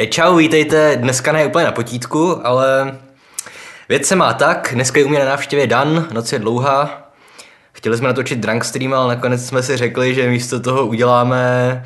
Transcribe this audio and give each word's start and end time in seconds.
E, 0.00 0.06
čau, 0.06 0.36
vítejte, 0.36 0.96
dneska 0.96 1.32
ne 1.32 1.46
úplně 1.46 1.64
na 1.64 1.72
potítku, 1.72 2.46
ale 2.46 2.98
věc 3.88 4.06
se 4.06 4.16
má 4.16 4.32
tak, 4.32 4.70
dneska 4.74 4.98
je 4.98 5.04
u 5.04 5.08
mě 5.08 5.18
na 5.18 5.24
návštěvě 5.24 5.66
Dan, 5.66 6.08
noc 6.12 6.32
je 6.32 6.38
dlouhá, 6.38 7.10
chtěli 7.72 7.96
jsme 7.96 8.08
natočit 8.08 8.38
drunk 8.38 8.64
stream, 8.64 8.94
ale 8.94 9.14
nakonec 9.14 9.46
jsme 9.46 9.62
si 9.62 9.76
řekli, 9.76 10.14
že 10.14 10.28
místo 10.28 10.60
toho 10.60 10.86
uděláme 10.86 11.84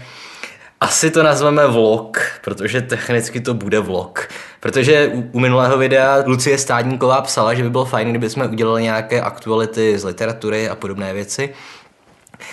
asi 0.80 1.11
to 1.11 1.22
nazveme 1.22 1.66
vlog, 1.66 2.18
protože 2.44 2.82
technicky 2.82 3.40
to 3.40 3.54
bude 3.54 3.80
vlog. 3.80 4.29
Protože 4.61 5.09
u, 5.09 5.30
u 5.32 5.40
minulého 5.40 5.79
videa 5.79 6.22
Lucie 6.27 6.59
Stádníková 6.59 7.20
psala, 7.20 7.54
že 7.54 7.62
by 7.62 7.70
bylo 7.70 7.84
fajn, 7.84 8.11
kdyby 8.11 8.30
jsme 8.30 8.46
udělali 8.46 8.82
nějaké 8.82 9.20
aktuality 9.20 9.98
z 9.98 10.04
literatury 10.04 10.68
a 10.68 10.75
podobné 10.75 11.14
věci. 11.14 11.54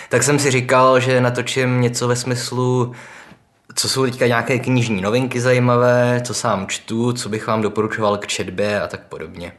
Tak 0.08 0.22
jsem 0.22 0.38
si 0.38 0.50
říkal, 0.50 1.00
že 1.00 1.20
natočím 1.20 1.80
něco 1.80 2.08
ve 2.08 2.16
smyslu 2.16 2.92
co 3.76 3.88
jsou 3.88 4.04
teďka 4.04 4.26
nějaké 4.26 4.58
knižní 4.58 5.00
novinky 5.00 5.40
zajímavé, 5.40 6.20
co 6.24 6.34
sám 6.34 6.66
čtu, 6.66 7.12
co 7.12 7.28
bych 7.28 7.46
vám 7.46 7.62
doporučoval 7.62 8.18
k 8.18 8.26
četbě 8.26 8.80
a 8.80 8.86
tak 8.86 9.00
podobně. 9.00 9.52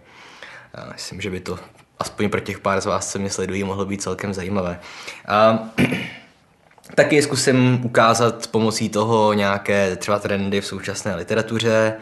Já 0.77 0.89
myslím, 0.93 1.21
že 1.21 1.29
by 1.29 1.39
to 1.39 1.59
aspoň 1.99 2.29
pro 2.29 2.39
těch 2.39 2.59
pár 2.59 2.81
z 2.81 2.85
vás, 2.85 3.11
co 3.11 3.19
mě 3.19 3.29
sledují, 3.29 3.63
mohlo 3.63 3.85
být 3.85 4.01
celkem 4.01 4.33
zajímavé. 4.33 4.79
A 5.27 5.59
taky 6.95 7.21
zkusím 7.21 7.85
ukázat 7.85 8.47
pomocí 8.47 8.89
toho 8.89 9.33
nějaké 9.33 9.95
třeba 9.95 10.19
trendy 10.19 10.61
v 10.61 10.65
současné 10.65 11.15
literatuře, 11.15 11.93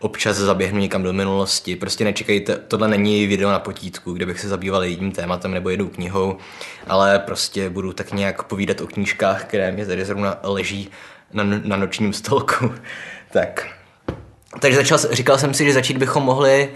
občas 0.00 0.36
zaběhnu 0.36 0.78
někam 0.78 1.02
do 1.02 1.12
minulosti. 1.12 1.76
Prostě 1.76 2.04
nečekejte, 2.04 2.56
tohle 2.56 2.88
není 2.88 3.26
video 3.26 3.50
na 3.50 3.58
potítku, 3.58 4.12
kde 4.12 4.26
bych 4.26 4.40
se 4.40 4.48
zabýval 4.48 4.84
jedním 4.84 5.12
tématem 5.12 5.50
nebo 5.50 5.70
jednou 5.70 5.88
knihou, 5.88 6.36
ale 6.86 7.18
prostě 7.18 7.70
budu 7.70 7.92
tak 7.92 8.12
nějak 8.12 8.42
povídat 8.42 8.80
o 8.80 8.86
knížkách, 8.86 9.44
které 9.44 9.72
mě 9.72 9.86
tady 9.86 10.04
zrovna 10.04 10.38
leží 10.42 10.90
na, 11.32 11.44
na 11.64 11.76
nočním 11.76 12.12
stolku. 12.12 12.74
tak. 13.32 13.66
Takže 14.60 14.78
začal, 14.78 14.98
říkal 14.98 15.38
jsem 15.38 15.54
si, 15.54 15.64
že 15.64 15.72
začít 15.72 15.96
bychom 15.96 16.22
mohli 16.22 16.68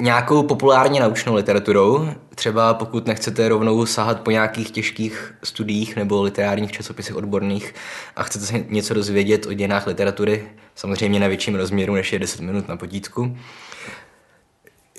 nějakou 0.00 0.42
populárně 0.42 1.00
naučnou 1.00 1.34
literaturou. 1.34 2.08
Třeba 2.34 2.74
pokud 2.74 3.06
nechcete 3.06 3.48
rovnou 3.48 3.86
sahat 3.86 4.20
po 4.20 4.30
nějakých 4.30 4.70
těžkých 4.70 5.34
studiích 5.44 5.96
nebo 5.96 6.22
literárních 6.22 6.72
časopisech 6.72 7.16
odborných 7.16 7.74
a 8.16 8.22
chcete 8.22 8.46
se 8.46 8.64
něco 8.68 8.94
dozvědět 8.94 9.46
o 9.46 9.52
dějinách 9.52 9.86
literatury, 9.86 10.48
samozřejmě 10.74 11.20
na 11.20 11.28
větším 11.28 11.54
rozměru 11.54 11.94
než 11.94 12.12
je 12.12 12.18
10 12.18 12.40
minut 12.40 12.68
na 12.68 12.76
potítku, 12.76 13.36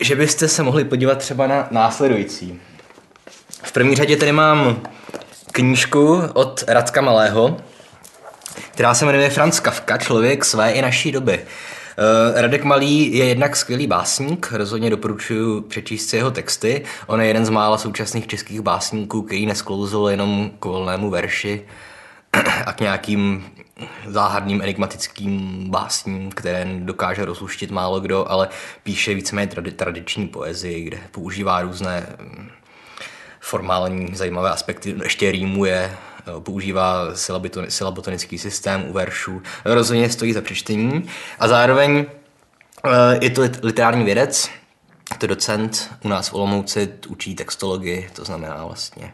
že 0.01 0.15
byste 0.15 0.47
se 0.47 0.63
mohli 0.63 0.85
podívat 0.85 1.17
třeba 1.17 1.47
na 1.47 1.67
následující. 1.71 2.59
V 3.63 3.71
první 3.71 3.95
řadě 3.95 4.17
tady 4.17 4.31
mám 4.31 4.81
knížku 5.51 6.21
od 6.33 6.63
Radka 6.67 7.01
Malého, 7.01 7.57
která 8.71 8.93
se 8.93 9.05
jmenuje 9.05 9.29
Franz 9.29 9.59
Kafka, 9.59 9.97
člověk 9.97 10.45
své 10.45 10.71
i 10.71 10.81
naší 10.81 11.11
doby. 11.11 11.39
Uh, 11.43 12.41
Radek 12.41 12.63
Malý 12.63 13.17
je 13.17 13.25
jednak 13.25 13.55
skvělý 13.55 13.87
básník, 13.87 14.51
rozhodně 14.51 14.89
doporučuji 14.89 15.61
přečíst 15.61 16.09
si 16.09 16.15
jeho 16.15 16.31
texty. 16.31 16.83
On 17.07 17.21
je 17.21 17.27
jeden 17.27 17.45
z 17.45 17.49
mála 17.49 17.77
současných 17.77 18.27
českých 18.27 18.61
básníků, 18.61 19.21
který 19.21 19.45
nesklouzl 19.45 20.07
jenom 20.11 20.51
k 20.59 20.65
volnému 20.65 21.09
verši 21.09 21.65
a 22.65 22.73
k 22.73 22.79
nějakým 22.79 23.45
záhadným 24.07 24.61
enigmatickým 24.61 25.65
básním, 25.69 26.31
které 26.31 26.67
dokáže 26.79 27.25
rozluštit 27.25 27.71
málo 27.71 27.99
kdo, 27.99 28.31
ale 28.31 28.49
píše 28.83 29.13
víceméně 29.13 29.51
tradi- 29.51 29.71
tradiční 29.71 30.27
poezii, 30.27 30.83
kde 30.83 30.97
používá 31.11 31.61
různé 31.61 32.07
mm, 32.19 32.49
formální 33.39 34.15
zajímavé 34.15 34.49
aspekty, 34.49 34.95
ještě 35.03 35.31
rýmuje, 35.31 35.97
Eh, 36.12 36.12
používá 36.39 37.07
silabotonický 37.69 38.37
systém 38.37 38.85
u 38.89 38.93
veršů. 38.93 39.41
Rozhodně 39.65 40.09
stojí 40.09 40.33
za 40.33 40.41
přečtení 40.41 41.09
a 41.39 41.47
zároveň 41.47 42.05
eh, 42.85 42.89
je 43.21 43.29
to 43.29 43.41
literární 43.61 44.05
vědec, 44.05 44.49
je 45.11 45.17
to 45.17 45.27
docent 45.27 45.89
u 46.03 46.07
nás 46.07 46.29
v 46.29 46.33
Olomouci, 46.33 46.93
učí 47.07 47.35
textologii, 47.35 48.09
to 48.13 48.25
znamená 48.25 48.65
vlastně 48.65 49.13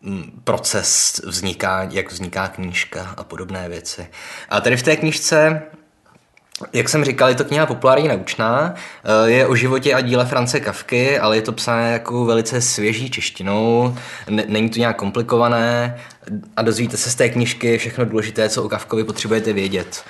mm, 0.00 0.40
proces 0.44 1.20
vzniká, 1.24 1.82
jak 1.90 2.12
vzniká 2.12 2.48
knížka 2.48 3.14
a 3.16 3.24
podobné 3.24 3.68
věci. 3.68 4.06
A 4.48 4.60
tady 4.60 4.76
v 4.76 4.82
té 4.82 4.96
knížce 4.96 5.62
jak 6.72 6.88
jsem 6.88 7.04
říkal, 7.04 7.28
je 7.28 7.34
to 7.34 7.44
kniha 7.44 7.66
populární 7.66 8.08
naučná, 8.08 8.74
eh, 9.04 9.30
je 9.30 9.46
o 9.46 9.54
životě 9.54 9.94
a 9.94 10.00
díle 10.00 10.26
France 10.26 10.60
Kavky, 10.60 11.18
ale 11.18 11.36
je 11.36 11.42
to 11.42 11.52
psané 11.52 11.92
jako 11.92 12.24
velice 12.24 12.60
svěží 12.60 13.10
češtinou, 13.10 13.96
není 14.28 14.70
to 14.70 14.78
nějak 14.78 14.96
komplikované 14.96 15.96
a 16.56 16.62
dozvíte 16.62 16.96
se 16.96 17.10
z 17.10 17.14
té 17.14 17.28
knižky 17.28 17.78
všechno 17.78 18.04
důležité, 18.04 18.48
co 18.48 18.62
o 18.62 18.68
Kavkovi 18.68 19.04
potřebujete 19.04 19.52
vědět. 19.52 20.04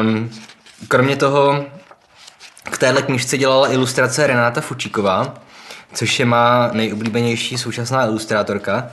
Um, 0.00 0.30
kromě 0.88 1.16
toho 1.16 1.64
k 2.62 2.78
téhle 2.78 3.02
knižce 3.02 3.38
dělala 3.38 3.72
ilustrace 3.72 4.26
Renáta 4.26 4.60
Fučíková, 4.60 5.34
což 5.94 6.20
je 6.20 6.26
má 6.26 6.70
nejoblíbenější 6.72 7.58
současná 7.58 8.04
ilustrátorka. 8.04 8.86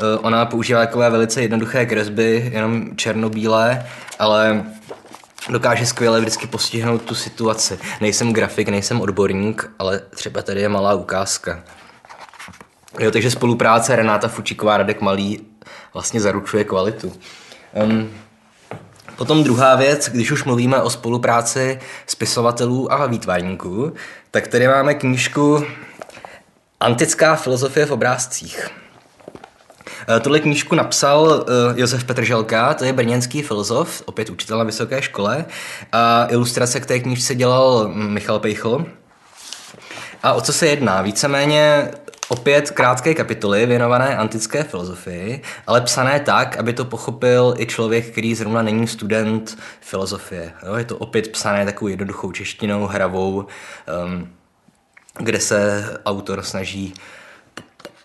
Uh, 0.00 0.26
ona 0.26 0.46
používá 0.46 0.80
takové 0.80 1.10
velice 1.10 1.42
jednoduché 1.42 1.86
kresby, 1.86 2.50
jenom 2.52 2.96
černobílé, 2.96 3.86
ale 4.18 4.64
dokáže 5.50 5.86
skvěle 5.86 6.20
vždycky 6.20 6.46
postihnout 6.46 7.02
tu 7.02 7.14
situaci. 7.14 7.78
Nejsem 8.00 8.32
grafik, 8.32 8.68
nejsem 8.68 9.00
odborník, 9.00 9.70
ale 9.78 9.98
třeba 9.98 10.42
tady 10.42 10.60
je 10.60 10.68
malá 10.68 10.94
ukázka. 10.94 11.62
Jo, 12.98 13.10
takže 13.10 13.30
spolupráce 13.30 13.96
Renáta 13.96 14.28
Fučiková, 14.28 14.76
Radek 14.76 15.00
Malý 15.00 15.40
vlastně 15.94 16.20
zaručuje 16.20 16.64
kvalitu. 16.64 17.12
Um, 17.84 18.10
potom 19.16 19.44
druhá 19.44 19.76
věc, 19.76 20.08
když 20.08 20.30
už 20.30 20.44
mluvíme 20.44 20.82
o 20.82 20.90
spolupráci 20.90 21.80
spisovatelů 22.06 22.92
a 22.92 23.06
výtvarníků, 23.06 23.92
tak 24.30 24.48
tady 24.48 24.68
máme 24.68 24.94
knížku 24.94 25.64
Antická 26.80 27.36
filozofie 27.36 27.86
v 27.86 27.90
obrázcích. 27.90 28.81
Eh, 30.08 30.20
tuhle 30.20 30.40
knížku 30.40 30.74
napsal 30.74 31.46
eh, 31.48 31.80
Josef 31.80 32.04
Petrželka, 32.04 32.74
to 32.74 32.84
je 32.84 32.92
brněnský 32.92 33.42
filozof, 33.42 34.02
opět 34.06 34.30
učitel 34.30 34.58
na 34.58 34.64
vysoké 34.64 35.02
škole. 35.02 35.44
A 35.92 36.26
ilustrace 36.30 36.80
k 36.80 36.86
té 36.86 37.00
knížce 37.00 37.34
dělal 37.34 37.88
Michal 37.88 38.38
Pejchl. 38.38 38.86
A 40.22 40.32
o 40.32 40.40
co 40.40 40.52
se 40.52 40.66
jedná? 40.66 41.02
Víceméně 41.02 41.90
opět 42.28 42.70
krátké 42.70 43.14
kapitoly 43.14 43.66
věnované 43.66 44.16
antické 44.16 44.62
filozofii, 44.62 45.42
ale 45.66 45.80
psané 45.80 46.20
tak, 46.20 46.56
aby 46.56 46.72
to 46.72 46.84
pochopil 46.84 47.54
i 47.58 47.66
člověk, 47.66 48.06
který 48.06 48.34
zrovna 48.34 48.62
není 48.62 48.86
student 48.88 49.58
filozofie. 49.80 50.52
Jo, 50.66 50.74
je 50.74 50.84
to 50.84 50.96
opět 50.96 51.28
psané 51.28 51.64
takovou 51.64 51.88
jednoduchou 51.88 52.32
češtinou, 52.32 52.86
hravou, 52.86 53.46
um, 54.04 54.28
kde 55.18 55.40
se 55.40 55.84
autor 56.06 56.42
snaží 56.42 56.94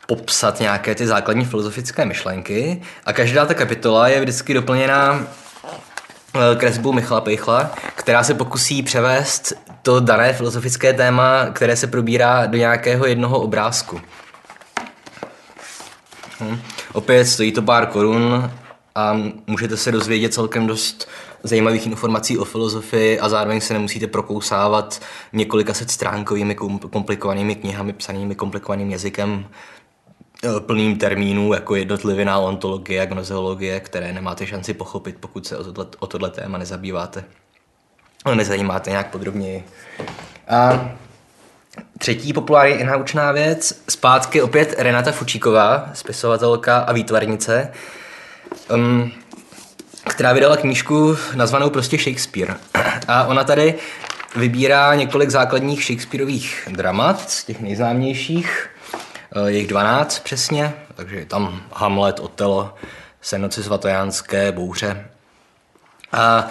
popsat 0.07 0.59
nějaké 0.59 0.95
ty 0.95 1.07
základní 1.07 1.45
filozofické 1.45 2.05
myšlenky 2.05 2.81
a 3.05 3.13
každá 3.13 3.45
ta 3.45 3.53
kapitola 3.53 4.07
je 4.07 4.21
vždycky 4.21 4.53
doplněná 4.53 5.27
eh, 6.35 6.55
kresbou 6.55 6.93
Michala 6.93 7.21
Pejchla, 7.21 7.71
která 7.95 8.23
se 8.23 8.33
pokusí 8.33 8.83
převést 8.83 9.53
to 9.81 9.99
dané 9.99 10.33
filozofické 10.33 10.93
téma, 10.93 11.45
které 11.53 11.75
se 11.75 11.87
probírá 11.87 12.45
do 12.45 12.57
nějakého 12.57 13.05
jednoho 13.05 13.39
obrázku. 13.39 14.01
Hm. 16.39 16.59
Opět 16.93 17.25
stojí 17.25 17.51
to 17.51 17.61
pár 17.61 17.85
korun 17.85 18.51
a 18.95 19.17
můžete 19.47 19.77
se 19.77 19.91
dozvědět 19.91 20.33
celkem 20.33 20.67
dost 20.67 21.09
zajímavých 21.43 21.87
informací 21.87 22.37
o 22.37 22.45
filozofii 22.45 23.19
a 23.19 23.29
zároveň 23.29 23.61
se 23.61 23.73
nemusíte 23.73 24.07
prokousávat 24.07 25.01
několika 25.33 25.73
set 25.73 25.91
stránkovými 25.91 26.55
komplikovanými 26.91 27.55
knihami 27.55 27.93
psanými 27.93 28.35
komplikovaným 28.35 28.91
jazykem, 28.91 29.45
plným 30.59 30.97
termínů, 30.97 31.53
jako 31.53 31.75
jednotliviná 31.75 32.39
ontologie 32.39 33.01
a 33.01 33.79
které 33.79 34.13
nemáte 34.13 34.47
šanci 34.47 34.73
pochopit, 34.73 35.15
pokud 35.19 35.47
se 35.47 35.57
o 35.57 35.63
tohle, 35.63 35.85
o 35.99 36.07
tohle 36.07 36.29
téma 36.29 36.57
nezabýváte. 36.57 37.23
Nezajímáte 38.35 38.89
nějak 38.89 39.09
podrobněji. 39.11 39.63
A 40.47 40.89
třetí 41.97 42.33
populární 42.33 42.83
naučná 42.83 43.31
věc, 43.31 43.81
zpátky 43.89 44.41
opět 44.41 44.75
Renata 44.77 45.11
Fučíková, 45.11 45.89
spisovatelka 45.93 46.77
a 46.77 46.93
výtvarnice, 46.93 47.71
um, 48.73 49.11
která 50.09 50.33
vydala 50.33 50.57
knížku 50.57 51.17
nazvanou 51.35 51.69
prostě 51.69 51.97
Shakespeare. 51.97 52.55
A 53.07 53.23
ona 53.23 53.43
tady 53.43 53.75
vybírá 54.35 54.95
několik 54.95 55.29
základních 55.29 55.83
Shakespeareových 55.83 56.67
dramat, 56.71 57.29
z 57.29 57.43
těch 57.43 57.61
nejznámějších, 57.61 58.69
Eh, 58.69 58.76
je 59.47 59.57
jich 59.57 59.67
12 59.67 60.19
přesně, 60.19 60.73
takže 60.95 61.15
je 61.15 61.25
tam 61.25 61.61
Hamlet, 61.73 62.19
Otelo, 62.19 62.73
Senoci 63.21 63.63
svatojánské, 63.63 64.51
Bouře. 64.51 65.05
A 66.11 66.47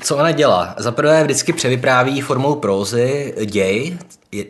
co 0.00 0.16
ona 0.16 0.30
dělá? 0.30 0.74
Za 0.78 0.92
prvé 0.92 1.24
vždycky 1.24 1.52
převypráví 1.52 2.20
formou 2.20 2.54
prózy 2.54 3.34
děj 3.44 3.98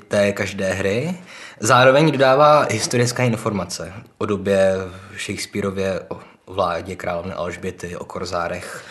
té 0.09 0.33
každé 0.33 0.73
hry, 0.73 1.19
zároveň 1.61 2.11
dodává 2.11 2.67
historické 2.71 3.27
informace 3.27 3.93
o 4.19 4.27
době 4.27 4.75
Shakespeareově, 5.19 6.01
o 6.09 6.21
vládě 6.47 6.97
královny 6.97 7.33
Alžběty, 7.33 7.97
o 7.97 8.05
korzárech 8.05 8.85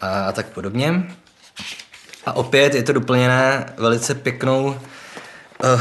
a 0.00 0.32
tak 0.32 0.46
podobně. 0.46 1.04
A 2.26 2.32
opět 2.32 2.74
je 2.74 2.82
to 2.82 2.92
doplněné 2.92 3.72
velice 3.76 4.14
pěknou 4.14 4.80
uh, 5.62 5.80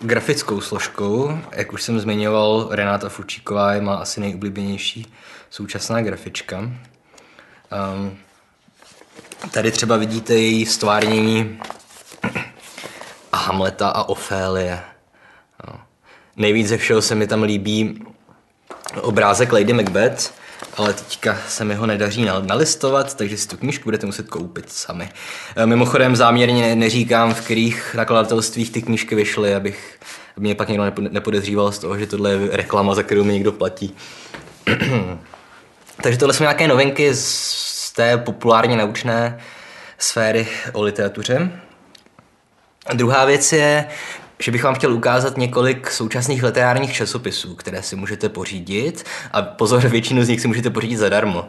grafickou 0.00 0.60
složkou. 0.60 1.38
Jak 1.52 1.72
už 1.72 1.82
jsem 1.82 2.00
zmiňoval, 2.00 2.68
Renáta 2.70 3.08
Fučíková 3.08 3.72
je 3.72 3.80
má 3.80 3.94
asi 3.94 4.20
nejoblíbenější 4.20 5.14
současná 5.50 6.02
grafička. 6.02 6.58
Um, 6.58 8.18
tady 9.50 9.72
třeba 9.72 9.96
vidíte 9.96 10.34
její 10.34 10.66
stvárnění 10.66 11.60
Hamleta 13.34 13.88
a 13.88 14.02
Ofélie. 14.02 14.80
No. 15.68 15.80
Nejvíc 16.36 16.68
ze 16.68 16.76
všeho 16.76 17.02
se 17.02 17.14
mi 17.14 17.26
tam 17.26 17.42
líbí 17.42 18.04
obrázek 19.00 19.52
Lady 19.52 19.72
Macbeth, 19.72 20.34
ale 20.76 20.92
teďka 20.92 21.38
se 21.48 21.64
mi 21.64 21.74
ho 21.74 21.86
nedaří 21.86 22.26
nalistovat, 22.46 23.14
takže 23.14 23.36
si 23.36 23.48
tu 23.48 23.56
knížku 23.56 23.84
budete 23.84 24.06
muset 24.06 24.28
koupit 24.28 24.72
sami. 24.72 25.08
E, 25.56 25.66
mimochodem 25.66 26.16
záměrně 26.16 26.76
neříkám, 26.76 27.34
v 27.34 27.40
kterých 27.40 27.94
nakladatelstvích 27.94 28.70
ty 28.70 28.82
knížky 28.82 29.14
vyšly, 29.14 29.54
abych 29.54 29.98
aby 30.36 30.44
mě 30.44 30.54
pak 30.54 30.68
někdo 30.68 30.92
nepodezříval 30.98 31.72
z 31.72 31.78
toho, 31.78 31.98
že 31.98 32.06
tohle 32.06 32.30
je 32.30 32.56
reklama, 32.56 32.94
za 32.94 33.02
kterou 33.02 33.24
mi 33.24 33.32
někdo 33.32 33.52
platí. 33.52 33.96
takže 36.02 36.18
tohle 36.18 36.34
jsou 36.34 36.44
nějaké 36.44 36.68
novinky 36.68 37.14
z 37.14 37.92
té 37.92 38.18
populárně 38.18 38.76
naučné 38.76 39.40
sféry 39.98 40.48
o 40.72 40.82
literatuře. 40.82 41.50
A 42.86 42.94
druhá 42.94 43.24
věc 43.24 43.52
je, 43.52 43.86
že 44.38 44.50
bych 44.50 44.64
vám 44.64 44.74
chtěl 44.74 44.92
ukázat 44.92 45.36
několik 45.36 45.90
současných 45.90 46.42
literárních 46.42 46.92
časopisů, 46.92 47.54
které 47.54 47.82
si 47.82 47.96
můžete 47.96 48.28
pořídit 48.28 49.04
a 49.32 49.42
pozor, 49.42 49.88
většinu 49.88 50.24
z 50.24 50.28
nich 50.28 50.40
si 50.40 50.48
můžete 50.48 50.70
pořídit 50.70 50.96
zadarmo, 50.96 51.48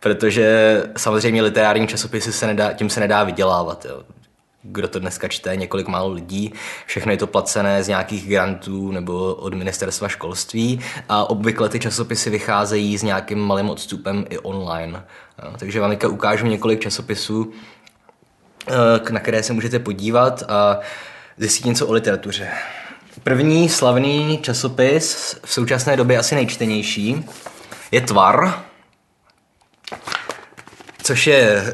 protože 0.00 0.82
samozřejmě 0.96 1.42
literární 1.42 1.86
časopisy 1.86 2.32
se 2.32 2.46
nedá, 2.46 2.72
tím 2.72 2.90
se 2.90 3.00
nedá 3.00 3.24
vydělávat. 3.24 3.86
Jo. 3.88 4.02
Kdo 4.62 4.88
to 4.88 4.98
dneska 4.98 5.28
čte, 5.28 5.56
několik 5.56 5.88
málo 5.88 6.12
lidí, 6.12 6.52
všechno 6.86 7.12
je 7.12 7.18
to 7.18 7.26
placené 7.26 7.82
z 7.82 7.88
nějakých 7.88 8.28
grantů 8.28 8.92
nebo 8.92 9.34
od 9.34 9.54
ministerstva 9.54 10.08
školství 10.08 10.80
a 11.08 11.30
obvykle 11.30 11.68
ty 11.68 11.80
časopisy 11.80 12.30
vycházejí 12.30 12.98
s 12.98 13.02
nějakým 13.02 13.38
malým 13.38 13.70
odstupem 13.70 14.24
i 14.30 14.38
online. 14.38 15.04
Jo. 15.42 15.52
Takže 15.58 15.80
vám 15.80 15.96
ukážu 16.08 16.46
několik 16.46 16.80
časopisů, 16.80 17.52
eh, 18.68 19.12
na 19.12 19.20
které 19.20 19.42
se 19.42 19.52
můžete 19.52 19.78
podívat 19.78 20.42
a 20.48 20.80
zjistit 21.38 21.64
něco 21.64 21.86
o 21.86 21.92
literatuře. 21.92 22.48
První 23.22 23.68
slavný 23.68 24.38
časopis, 24.42 25.36
v 25.44 25.52
současné 25.52 25.96
době 25.96 26.18
asi 26.18 26.34
nejčtenější, 26.34 27.24
je 27.90 28.00
Tvar, 28.00 28.64
což 31.02 31.26
je 31.26 31.40
e, 31.40 31.64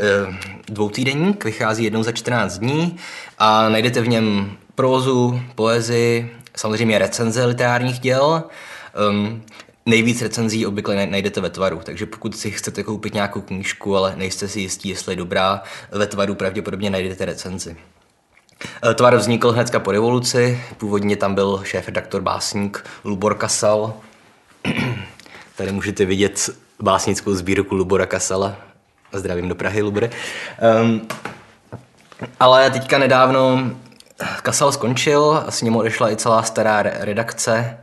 dvoutýdenník, 0.69 1.45
vychází 1.45 1.85
jednou 1.85 2.03
za 2.03 2.13
14 2.13 2.59
dní 2.59 2.97
a 3.39 3.69
najdete 3.69 4.01
v 4.01 4.09
něm 4.09 4.57
prózu, 4.75 5.41
poezii, 5.55 6.37
samozřejmě 6.57 6.99
recenze 6.99 7.45
literárních 7.45 7.99
děl. 7.99 8.45
Um, 9.11 9.43
nejvíc 9.87 10.23
recenzí 10.23 10.67
obvykle 10.67 11.07
najdete 11.07 11.41
ve 11.41 11.51
tvaru, 11.51 11.81
takže 11.85 12.07
pokud 12.07 12.37
si 12.37 12.51
chcete 12.51 12.83
koupit 12.83 13.15
nějakou 13.15 13.41
knížku, 13.41 13.97
ale 13.97 14.15
nejste 14.17 14.49
si 14.49 14.61
jistí, 14.61 14.89
jestli 14.89 15.13
je 15.13 15.17
dobrá, 15.17 15.63
ve 15.91 16.07
tvaru 16.07 16.35
pravděpodobně 16.35 16.91
najdete 16.91 17.25
recenzi. 17.25 17.77
Eh, 18.65 18.95
tvar 18.95 19.17
vznikl 19.17 19.53
hnedka 19.53 19.81
po 19.81 19.93
revoluci, 19.93 20.65
původně 20.77 21.17
tam 21.17 21.35
byl 21.35 21.61
šéf 21.65 21.87
redaktor 21.87 22.23
básník 22.23 22.85
Lubor 23.05 23.35
Kasal. 23.35 23.95
Tady 25.57 25.73
můžete 25.73 26.05
vidět 26.05 26.51
básnickou 26.83 27.35
sbírku 27.35 27.75
Lubora 27.75 28.07
Kasala. 28.07 28.57
Zdravím 29.13 29.49
do 29.49 29.55
Prahy, 29.55 29.83
Lubore. 29.83 30.11
Um, 30.83 31.09
ale 32.41 32.71
teďka 32.71 32.99
nedávno 32.99 33.71
Kasal 34.43 34.73
skončil 34.73 35.45
a 35.47 35.51
s 35.51 35.63
ním 35.63 35.77
odešla 35.77 36.13
i 36.13 36.17
celá 36.17 36.43
stará 36.43 36.83
redakce, 36.83 37.79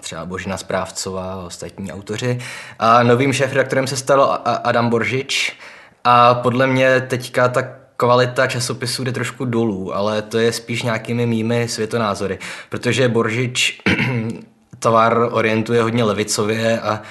třeba 0.00 0.24
Božina 0.24 0.56
Správcová 0.56 1.32
a 1.32 1.36
ostatní 1.46 1.92
autoři. 1.92 2.38
A 2.78 3.02
novým 3.02 3.32
šéf-redaktorem 3.32 3.86
se 3.86 3.96
stal 3.96 4.40
Adam 4.44 4.88
Boržič 4.88 5.56
a 6.04 6.34
podle 6.34 6.66
mě 6.66 7.00
teďka 7.00 7.48
tak 7.48 7.81
kvalita 8.02 8.46
časopisů 8.46 9.04
jde 9.04 9.12
trošku 9.12 9.44
dolů, 9.44 9.96
ale 9.96 10.22
to 10.22 10.38
je 10.38 10.52
spíš 10.52 10.82
nějakými 10.82 11.26
mými 11.26 11.68
světonázory, 11.68 12.38
protože 12.68 13.08
Boržič 13.08 13.80
tovar 14.78 15.28
orientuje 15.30 15.82
hodně 15.82 16.04
levicově 16.04 16.80
a 16.80 17.02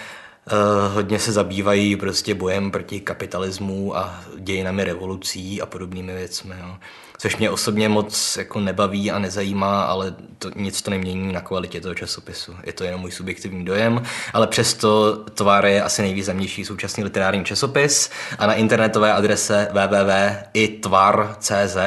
hodně 0.93 1.19
se 1.19 1.31
zabývají 1.31 1.95
prostě 1.95 2.35
bojem 2.35 2.71
proti 2.71 2.99
kapitalismu 2.99 3.97
a 3.97 4.23
dějinami 4.37 4.83
revolucí 4.83 5.61
a 5.61 5.65
podobnými 5.65 6.13
věcmi. 6.13 6.55
Jo 6.59 6.77
což 7.21 7.37
mě 7.37 7.49
osobně 7.49 7.89
moc 7.89 8.37
jako 8.37 8.59
nebaví 8.59 9.11
a 9.11 9.19
nezajímá, 9.19 9.83
ale 9.83 10.15
to, 10.37 10.51
nic 10.55 10.81
to 10.81 10.91
nemění 10.91 11.33
na 11.33 11.41
kvalitě 11.41 11.81
toho 11.81 11.95
časopisu. 11.95 12.55
Je 12.63 12.73
to 12.73 12.83
jenom 12.83 13.01
můj 13.01 13.11
subjektivní 13.11 13.65
dojem, 13.65 14.03
ale 14.33 14.47
přesto 14.47 15.15
Tvar 15.15 15.65
je 15.65 15.83
asi 15.83 16.01
nejvýznamnější 16.01 16.65
současný 16.65 17.03
literární 17.03 17.45
časopis 17.45 18.09
a 18.39 18.47
na 18.47 18.53
internetové 18.53 19.13
adrese 19.13 19.67
www.itvar.cz 19.71 21.77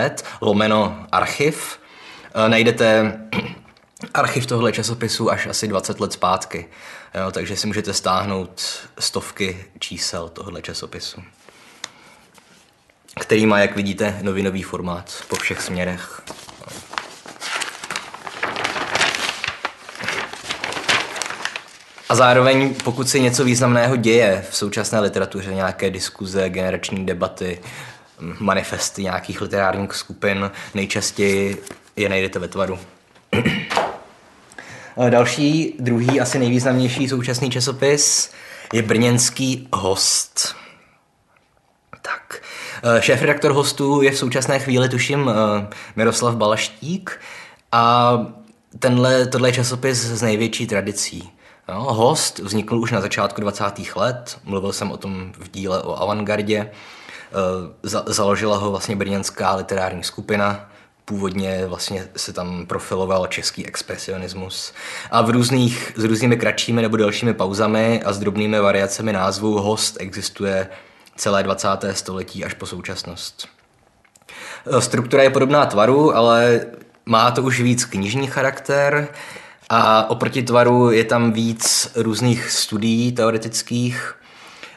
lomeno 0.41 1.07
archiv 1.12 1.79
eh, 2.35 2.49
najdete 2.49 3.21
archiv 4.15 4.47
tohle 4.47 4.73
časopisu 4.73 5.31
až 5.31 5.47
asi 5.47 5.69
20 5.69 6.00
let 6.00 6.12
zpátky. 6.12 6.67
Jo, 7.14 7.31
takže 7.31 7.56
si 7.56 7.66
můžete 7.66 7.94
stáhnout 7.94 8.62
stovky 8.99 9.64
čísel 9.78 10.28
tohle 10.28 10.62
časopisu 10.62 11.22
který 13.20 13.46
má, 13.46 13.58
jak 13.58 13.76
vidíte, 13.76 14.19
novinový 14.22 14.62
formát 14.62 15.25
po 15.28 15.37
všech 15.37 15.62
směrech. 15.62 16.22
A 22.08 22.14
zároveň, 22.14 22.75
pokud 22.84 23.08
se 23.08 23.19
něco 23.19 23.44
významného 23.44 23.96
děje 23.96 24.46
v 24.50 24.56
současné 24.56 25.00
literatuře, 25.00 25.55
nějaké 25.55 25.90
diskuze, 25.90 26.50
generační 26.50 27.06
debaty, 27.06 27.61
manifesty 28.38 29.02
nějakých 29.02 29.40
literárních 29.40 29.94
skupin, 29.94 30.50
nejčastěji 30.75 31.62
je 31.96 32.08
najdete 32.08 32.38
ve 32.38 32.49
tvaru. 32.49 32.78
Další, 35.11 35.75
druhý, 35.79 36.20
asi 36.20 36.38
nejvýznamnější 36.38 37.09
současný 37.09 37.50
časopis 37.50 38.30
je 38.73 38.83
brněnský 38.83 39.69
host. 39.73 40.57
Tak, 42.02 42.40
Eh, 42.87 43.02
šéf-redaktor 43.02 43.52
hostů 43.52 44.02
je 44.02 44.11
v 44.11 44.19
současné 44.19 44.59
chvíli, 44.59 44.88
tuším, 44.88 45.30
eh, 45.30 45.66
Miroslav 45.97 46.37
Balaštík 46.37 47.21
a 47.73 48.19
tenhle, 48.78 49.26
tohle 49.26 49.49
je 49.49 49.52
časopis 49.52 49.99
s 49.99 50.23
největší 50.23 50.66
tradicí. 50.66 51.30
No, 51.69 51.95
host 51.95 52.38
vznikl 52.38 52.78
už 52.78 52.92
na 52.92 53.00
začátku 53.00 53.40
20. 53.40 53.97
let, 53.97 54.38
mluvil 54.45 54.73
jsem 54.73 54.90
o 54.90 54.97
tom 54.97 55.33
v 55.38 55.50
díle 55.50 55.83
o 55.83 56.02
avantgardě, 56.02 56.71
eh, 56.71 57.88
založila 58.07 58.57
ho 58.57 58.71
vlastně 58.71 58.97
brněnská 58.97 59.54
literární 59.54 60.04
skupina, 60.04 60.71
původně 61.04 61.66
vlastně 61.66 62.08
se 62.16 62.32
tam 62.32 62.66
profiloval 62.66 63.26
český 63.26 63.66
expresionismus. 63.66 64.73
A 65.11 65.23
v 65.23 65.30
různých, 65.30 65.92
s 65.96 66.04
různými 66.04 66.37
kratšími 66.37 66.82
nebo 66.82 66.96
delšími 66.96 67.34
pauzami 67.34 68.02
a 68.02 68.12
s 68.12 68.18
drobnými 68.18 68.61
variacemi 68.61 69.12
názvu 69.12 69.61
host 69.61 69.96
existuje 70.00 70.68
celé 71.16 71.42
20. 71.42 71.68
století 71.92 72.44
až 72.44 72.54
po 72.54 72.66
současnost. 72.66 73.49
E, 74.66 74.80
struktura 74.80 75.23
je 75.23 75.30
podobná 75.30 75.66
tvaru, 75.66 76.16
ale 76.16 76.61
má 77.06 77.30
to 77.30 77.42
už 77.42 77.61
víc 77.61 77.84
knižní 77.84 78.26
charakter 78.26 79.08
a 79.68 80.11
oproti 80.11 80.42
tvaru 80.42 80.90
je 80.90 81.04
tam 81.04 81.32
víc 81.32 81.92
různých 81.94 82.50
studií 82.50 83.12
teoretických 83.12 84.14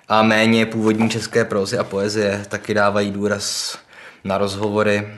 a 0.09 0.23
méně 0.23 0.65
původní 0.65 1.09
české 1.09 1.45
prózy 1.45 1.77
a 1.77 1.83
poezie 1.83 2.45
taky 2.49 2.73
dávají 2.73 3.11
důraz 3.11 3.77
na 4.23 4.37
rozhovory. 4.37 5.17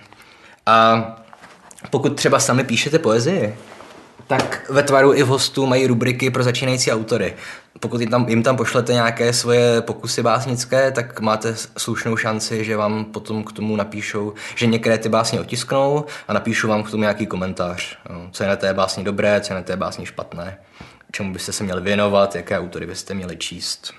A 0.70 1.16
pokud 1.90 2.16
třeba 2.16 2.40
sami 2.40 2.64
píšete 2.64 3.00
poezii, 3.00 3.58
tak 4.28 4.66
ve 4.70 4.84
tvaru 4.84 5.14
i 5.14 5.24
v 5.24 5.28
hostu 5.28 5.66
mají 5.66 5.88
rubriky 5.88 6.30
pro 6.30 6.44
začínající 6.44 6.92
autory. 6.92 7.34
Pokud 7.80 8.02
jim 8.02 8.10
tam, 8.10 8.30
jim 8.30 8.44
tam 8.44 8.58
pošlete 8.58 8.94
nějaké 8.94 9.34
svoje 9.34 9.82
pokusy 9.82 10.24
básnické, 10.24 10.92
tak 10.92 11.20
máte 11.20 11.56
slušnou 11.56 12.18
šanci, 12.18 12.66
že 12.66 12.78
vám 12.78 13.06
potom 13.06 13.44
k 13.44 13.52
tomu 13.52 13.76
napíšou, 13.76 14.34
že 14.56 14.66
některé 14.66 14.98
ty 14.98 15.10
básně 15.10 15.40
otisknou 15.40 16.06
a 16.28 16.34
napíšou 16.34 16.68
vám 16.68 16.84
k 16.84 16.92
tomu 16.92 17.02
nějaký 17.02 17.26
komentář. 17.26 17.98
Co 18.32 18.44
je 18.44 18.50
na 18.50 18.56
té 18.56 18.74
básni 18.74 19.04
dobré, 19.04 19.42
co 19.42 19.54
je 19.54 19.56
na 19.56 19.64
té 19.64 19.76
básni 19.76 20.06
špatné, 20.06 20.58
čemu 21.12 21.34
byste 21.34 21.52
se 21.52 21.64
měli 21.64 21.82
věnovat, 21.82 22.36
jaké 22.36 22.60
autory 22.60 22.86
byste 22.86 23.14
měli 23.14 23.38
číst. 23.38 23.94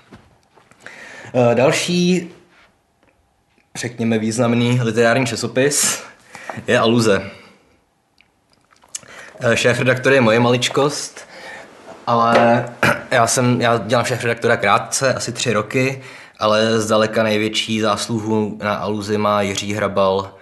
E, 1.33 1.55
další, 1.55 2.29
řekněme, 3.75 4.19
významný 4.19 4.81
literární 4.81 5.25
časopis 5.25 6.03
je 6.67 6.79
Aluze. 6.79 7.21
Eh, 9.39 9.57
šéf 9.57 9.79
redaktor 9.79 10.13
je 10.13 10.21
moje 10.21 10.39
maličkost, 10.39 11.27
ale 12.07 12.65
já 13.11 13.27
jsem, 13.27 13.61
já 13.61 13.77
dělám 13.77 14.05
šéf 14.05 14.23
redaktora 14.23 14.57
krátce, 14.57 15.13
asi 15.13 15.31
tři 15.31 15.53
roky 15.53 16.01
ale 16.41 16.79
zdaleka 16.79 17.23
největší 17.23 17.81
zásluhu 17.81 18.57
na 18.63 18.75
aluzi 18.75 19.17
má 19.17 19.41
Jiří 19.41 19.73
Hrabal, 19.73 20.35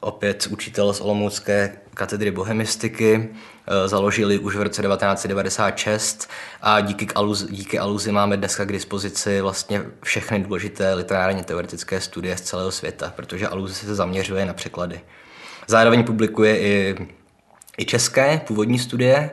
opět 0.00 0.48
učitel 0.50 0.92
z 0.92 1.00
Olomoucké 1.00 1.76
katedry 1.94 2.30
bohemistiky, 2.30 3.28
eh, 3.66 3.88
založili 3.88 4.38
už 4.38 4.56
v 4.56 4.62
roce 4.62 4.82
1996 4.82 6.30
a 6.62 6.80
díky, 6.80 7.06
aluzi, 7.14 7.46
díky 7.50 7.78
aluzi 7.78 8.12
máme 8.12 8.36
dneska 8.36 8.64
k 8.64 8.72
dispozici 8.72 9.40
vlastně 9.40 9.82
všechny 10.02 10.40
důležité 10.40 10.94
literárně 10.94 11.44
teoretické 11.44 12.00
studie 12.00 12.36
z 12.36 12.40
celého 12.40 12.70
světa, 12.70 13.12
protože 13.16 13.48
aluzi 13.48 13.74
se 13.74 13.94
zaměřuje 13.94 14.46
na 14.46 14.52
překlady. 14.52 15.00
Zároveň 15.66 16.04
publikuje 16.04 16.58
i, 16.58 16.96
i 17.78 17.84
české 17.84 18.40
původní 18.46 18.78
studie, 18.78 19.30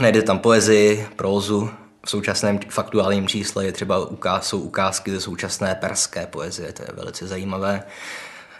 najde 0.00 0.22
tam 0.22 0.38
poezii, 0.38 1.06
prózu, 1.16 1.70
v 2.06 2.10
současném 2.10 2.58
faktuálním 2.68 3.28
čísle 3.28 3.64
je 3.64 3.72
třeba 3.72 3.98
ukáz, 3.98 4.48
jsou 4.48 4.60
ukázky 4.60 5.10
ze 5.10 5.20
současné 5.20 5.74
perské 5.74 6.26
poezie, 6.26 6.72
to 6.72 6.82
je 6.82 6.88
velice 6.94 7.26
zajímavé. 7.26 7.82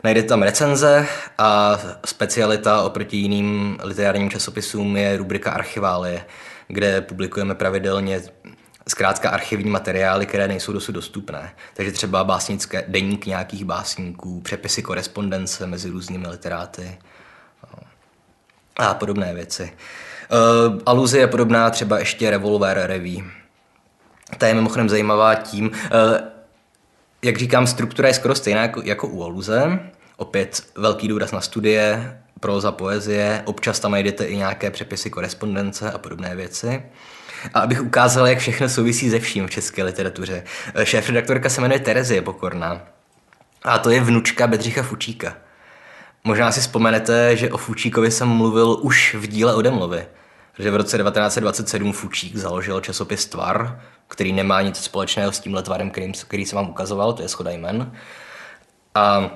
Najdete 0.05 0.29
tam 0.29 0.43
recenze 0.43 1.07
a 1.39 1.79
specialita 2.05 2.83
oproti 2.83 3.17
jiným 3.17 3.79
literárním 3.83 4.31
časopisům 4.31 4.97
je 4.97 5.17
rubrika 5.17 5.51
Archiválie, 5.51 6.25
kde 6.69 7.01
publikujeme 7.01 7.55
pravidelně 7.55 8.23
zkrátka 8.89 9.31
archivní 9.31 9.71
materiály, 9.71 10.27
které 10.27 10.49
nejsou 10.49 10.73
dosud 10.73 10.93
dostupné. 10.93 11.53
Takže 11.75 11.93
třeba 11.93 12.25
básnické 12.25 12.85
deník 12.89 13.27
nějakých 13.27 13.65
básníků, 13.65 14.41
přepisy 14.41 14.83
korespondence 14.83 15.67
mezi 15.67 15.91
různými 15.91 16.29
literáty 16.29 16.99
a 18.77 18.95
podobné 18.95 19.35
věci. 19.35 19.73
Uh, 20.73 20.79
aluze 20.87 21.19
je 21.19 21.27
podobná 21.27 21.71
třeba 21.71 21.99
ještě 21.99 22.31
Revolver 22.31 22.81
Revue. 22.87 23.25
Ta 24.39 24.47
je 24.47 24.55
mimochodem 24.55 24.89
zajímavá 24.89 25.35
tím, 25.35 25.67
uh, 25.67 25.71
jak 27.23 27.39
říkám, 27.39 27.67
struktura 27.67 28.09
je 28.09 28.15
skoro 28.15 28.35
stejná 28.35 28.63
jako, 28.63 28.83
jako 28.85 29.09
u 29.09 29.25
aluze. 29.25 29.81
Opět 30.17 30.63
velký 30.77 31.09
důraz 31.09 31.33
na 31.33 31.41
studie, 31.41 32.19
proza, 32.41 32.73
poezie, 32.73 33.43
občas 33.45 33.81
tam 33.81 33.93
najdete 33.93 34.25
i 34.25 34.37
nějaké 34.37 34.71
přepisy 34.71 35.11
korespondence 35.11 35.93
a 35.93 35.99
podobné 35.99 36.37
věci. 36.37 36.83
A 37.55 37.61
abych 37.61 37.83
ukázal, 37.83 38.27
jak 38.27 38.39
všechno 38.39 38.69
souvisí 38.69 39.11
ze 39.11 39.19
vším 39.19 39.47
v 39.47 39.51
české 39.51 39.85
literatuře. 39.85 40.45
Eh, 40.75 40.87
šéf-redaktorka 40.87 41.49
se 41.49 41.61
jmenuje 41.61 41.81
Terezie 41.81 42.23
Pokorná. 42.23 42.81
A 43.63 43.79
to 43.79 43.91
je 43.91 44.01
vnučka 44.01 44.47
Bedřicha 44.47 44.83
Fučíka. 44.83 45.37
Možná 46.25 46.53
si 46.53 46.61
vzpomenete, 46.61 47.37
že 47.37 47.51
o 47.51 47.57
Fučíkovi 47.57 48.11
jsem 48.11 48.29
mluvil 48.29 48.79
už 48.81 49.15
v 49.15 49.27
díle 49.27 49.55
o 49.55 49.63
Demlovi 49.63 50.07
že 50.59 50.71
v 50.71 50.77
roce 50.77 50.99
1927 50.99 51.93
Fučík 51.93 52.37
založil 52.37 52.81
časopis 52.81 53.27
Tvar, 53.27 53.81
který 54.09 54.33
nemá 54.33 54.63
nic 54.63 54.77
společného 54.77 55.33
s 55.33 55.41
tímhle 55.41 55.63
tvarem, 55.63 55.91
který, 55.91 56.13
který 56.13 56.47
jsem 56.47 56.57
vám 56.57 56.71
ukazoval, 56.71 57.13
to 57.13 57.23
je 57.23 57.29
Schoda 57.29 57.51
jmen. 57.51 57.93
A 58.95 59.31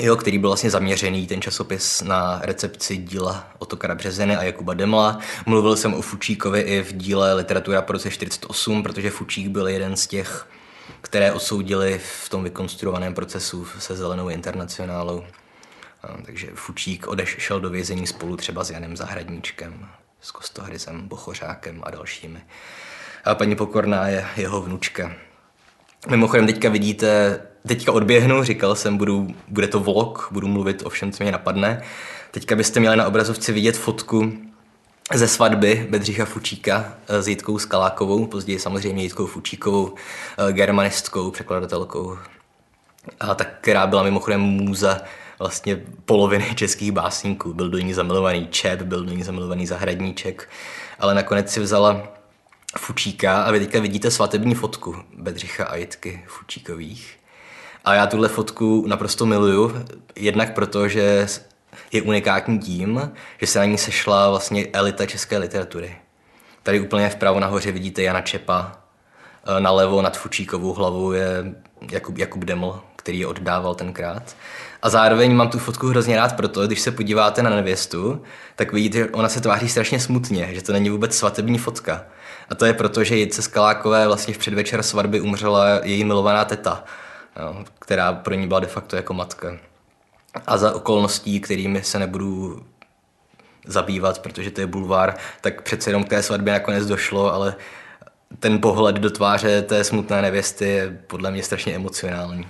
jo, 0.00 0.16
který 0.16 0.38
byl 0.38 0.50
vlastně 0.50 0.70
zaměřený, 0.70 1.26
ten 1.26 1.42
časopis, 1.42 2.02
na 2.02 2.40
recepci 2.42 2.96
díla 2.96 3.48
Otokara 3.58 3.94
Březiny 3.94 4.36
a 4.36 4.42
Jakuba 4.42 4.74
Demla. 4.74 5.18
Mluvil 5.46 5.76
jsem 5.76 5.94
o 5.94 6.02
Fučíkovi 6.02 6.60
i 6.60 6.82
v 6.82 6.92
díle 6.92 7.34
Literatura 7.34 7.82
po 7.82 7.92
roce 7.92 8.10
48, 8.10 8.82
protože 8.82 9.10
Fučík 9.10 9.48
byl 9.48 9.68
jeden 9.68 9.96
z 9.96 10.06
těch, 10.06 10.48
které 11.00 11.32
odsoudili 11.32 12.00
v 12.24 12.28
tom 12.28 12.44
vykonstruovaném 12.44 13.14
procesu 13.14 13.66
se 13.78 13.96
Zelenou 13.96 14.28
internacionálou. 14.28 15.24
Takže 16.24 16.48
Fučík 16.54 17.06
odešel 17.06 17.60
do 17.60 17.70
vězení 17.70 18.06
spolu 18.06 18.36
třeba 18.36 18.64
s 18.64 18.70
Janem 18.70 18.96
Zahradníčkem 18.96 19.88
s 20.20 20.30
Kostohryzem, 20.30 21.08
Bochořákem 21.08 21.80
a 21.84 21.90
dalšími. 21.90 22.40
A 23.24 23.34
paní 23.34 23.56
Pokorná 23.56 24.08
je 24.08 24.26
jeho 24.36 24.62
vnučka. 24.62 25.12
Mimochodem 26.08 26.46
teďka 26.46 26.68
vidíte, 26.68 27.40
teďka 27.68 27.92
odběhnu, 27.92 28.44
říkal 28.44 28.74
jsem, 28.74 28.96
budu, 28.96 29.28
bude 29.48 29.68
to 29.68 29.80
vlog, 29.80 30.28
budu 30.30 30.48
mluvit 30.48 30.82
o 30.86 30.88
všem, 30.88 31.12
co 31.12 31.24
mě 31.24 31.32
napadne. 31.32 31.82
Teďka 32.30 32.56
byste 32.56 32.80
měli 32.80 32.96
na 32.96 33.06
obrazovci 33.06 33.52
vidět 33.52 33.76
fotku 33.76 34.32
ze 35.14 35.28
svatby 35.28 35.86
Bedřicha 35.90 36.24
Fučíka 36.24 36.94
s 37.08 37.28
Jitkou 37.28 37.58
Skalákovou, 37.58 38.26
později 38.26 38.58
samozřejmě 38.58 39.02
Jitkou 39.02 39.26
Fučíkovou, 39.26 39.94
eh, 40.38 40.52
germanistkou, 40.52 41.30
překladatelkou, 41.30 42.18
a 43.20 43.34
tak, 43.34 43.48
která 43.60 43.86
byla 43.86 44.02
mimochodem 44.02 44.40
můza 44.40 45.00
vlastně 45.38 45.82
poloviny 46.04 46.54
českých 46.54 46.92
básníků. 46.92 47.54
Byl 47.54 47.68
do 47.68 47.78
ní 47.78 47.94
zamilovaný 47.94 48.48
Čep, 48.50 48.82
byl 48.82 49.04
do 49.04 49.12
ní 49.12 49.22
zamilovaný 49.22 49.66
Zahradníček, 49.66 50.48
ale 50.98 51.14
nakonec 51.14 51.52
si 51.52 51.60
vzala 51.60 52.08
Fučíka 52.78 53.42
a 53.42 53.50
vy 53.50 53.60
teďka 53.60 53.80
vidíte 53.80 54.10
svatební 54.10 54.54
fotku 54.54 54.96
Bedřicha 55.16 55.64
a 55.64 55.76
Jitky 55.76 56.24
Fučíkových. 56.26 57.23
A 57.84 57.94
já 57.94 58.06
tuhle 58.06 58.28
fotku 58.28 58.84
naprosto 58.86 59.26
miluju, 59.26 59.84
jednak 60.16 60.54
proto, 60.54 60.88
že 60.88 61.26
je 61.92 62.02
unikátní 62.02 62.58
tím, 62.58 63.12
že 63.40 63.46
se 63.46 63.58
na 63.58 63.64
ní 63.64 63.78
sešla 63.78 64.30
vlastně 64.30 64.66
elita 64.72 65.06
české 65.06 65.38
literatury. 65.38 65.96
Tady 66.62 66.80
úplně 66.80 67.08
vpravo 67.08 67.40
nahoře 67.40 67.72
vidíte 67.72 68.02
Jana 68.02 68.20
Čepa, 68.20 68.72
e, 69.46 69.60
nalevo 69.60 70.02
nad 70.02 70.16
Fučíkovou 70.16 70.72
hlavou 70.72 71.12
je 71.12 71.54
Jakub, 71.90 72.18
Jakub 72.18 72.44
Deml, 72.44 72.80
který 72.96 73.18
je 73.18 73.26
oddával 73.26 73.74
tenkrát. 73.74 74.36
A 74.82 74.88
zároveň 74.88 75.34
mám 75.34 75.48
tu 75.48 75.58
fotku 75.58 75.86
hrozně 75.86 76.16
rád 76.16 76.36
proto, 76.36 76.66
když 76.66 76.80
se 76.80 76.90
podíváte 76.90 77.42
na 77.42 77.50
nevěstu, 77.50 78.22
tak 78.56 78.72
vidíte, 78.72 78.98
že 78.98 79.10
ona 79.10 79.28
se 79.28 79.40
tváří 79.40 79.68
strašně 79.68 80.00
smutně, 80.00 80.48
že 80.54 80.62
to 80.62 80.72
není 80.72 80.90
vůbec 80.90 81.16
svatební 81.16 81.58
fotka. 81.58 82.04
A 82.48 82.54
to 82.54 82.64
je 82.64 82.72
proto, 82.72 83.04
že 83.04 83.16
Jitce 83.16 83.42
Skalákové 83.42 84.06
vlastně 84.06 84.34
v 84.34 84.38
předvečer 84.38 84.82
svatby 84.82 85.20
umřela 85.20 85.66
její 85.82 86.04
milovaná 86.04 86.44
teta, 86.44 86.84
která 87.78 88.12
pro 88.12 88.34
ní 88.34 88.46
byla 88.46 88.60
de 88.60 88.66
facto 88.66 88.96
jako 88.96 89.14
matka. 89.14 89.56
A 90.46 90.56
za 90.58 90.74
okolností, 90.74 91.40
kterými 91.40 91.82
se 91.82 91.98
nebudu 91.98 92.64
zabývat, 93.66 94.18
protože 94.18 94.50
to 94.50 94.60
je 94.60 94.66
bulvár, 94.66 95.14
tak 95.40 95.62
přece 95.62 95.90
jenom 95.90 96.04
k 96.04 96.08
té 96.08 96.22
svatbě 96.22 96.52
nakonec 96.52 96.86
došlo, 96.86 97.34
ale 97.34 97.54
ten 98.40 98.60
pohled 98.60 98.96
do 98.96 99.10
tváře 99.10 99.62
té 99.62 99.84
smutné 99.84 100.22
nevěsty 100.22 100.68
je 100.68 100.98
podle 101.06 101.30
mě 101.30 101.42
strašně 101.42 101.74
emocionální. 101.74 102.48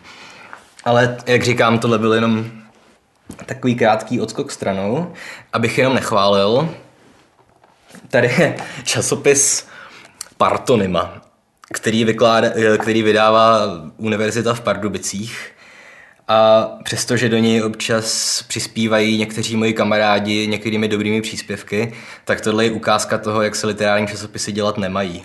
Ale 0.84 1.16
jak 1.26 1.42
říkám, 1.42 1.78
tohle 1.78 1.98
byl 1.98 2.14
jenom 2.14 2.50
takový 3.46 3.74
krátký 3.74 4.20
odskok 4.20 4.52
stranou, 4.52 5.12
abych 5.52 5.78
jenom 5.78 5.94
nechválil. 5.94 6.68
Tady 8.08 8.26
je 8.38 8.56
časopis 8.84 9.66
Partonyma, 10.36 11.23
který, 11.72 12.04
vykládá, 12.04 12.48
který 12.78 13.02
vydává 13.02 13.60
Univerzita 13.96 14.54
v 14.54 14.60
Pardubicích. 14.60 15.50
A 16.28 16.62
přestože 16.84 17.28
do 17.28 17.38
něj 17.38 17.62
občas 17.62 18.42
přispívají 18.48 19.18
někteří 19.18 19.56
moji 19.56 19.72
kamarádi 19.72 20.46
některými 20.46 20.88
dobrými 20.88 21.22
příspěvky, 21.22 21.94
tak 22.24 22.40
tohle 22.40 22.64
je 22.64 22.70
ukázka 22.70 23.18
toho, 23.18 23.42
jak 23.42 23.54
se 23.54 23.66
literární 23.66 24.06
časopisy 24.06 24.52
dělat 24.52 24.78
nemají. 24.78 25.24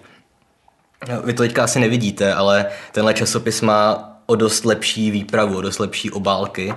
Vy 1.24 1.34
to 1.34 1.43
teďka 1.43 1.63
asi 1.63 1.79
nevidíte, 1.79 2.34
ale 2.34 2.65
tenhle 2.91 3.13
časopis 3.13 3.62
má 3.62 4.10
o 4.25 4.36
dost 4.36 4.65
lepší 4.65 5.12
výpravu, 5.12 5.58
o 5.58 5.62
dost 5.62 5.79
lepší 5.79 6.12
obálky, 6.12 6.74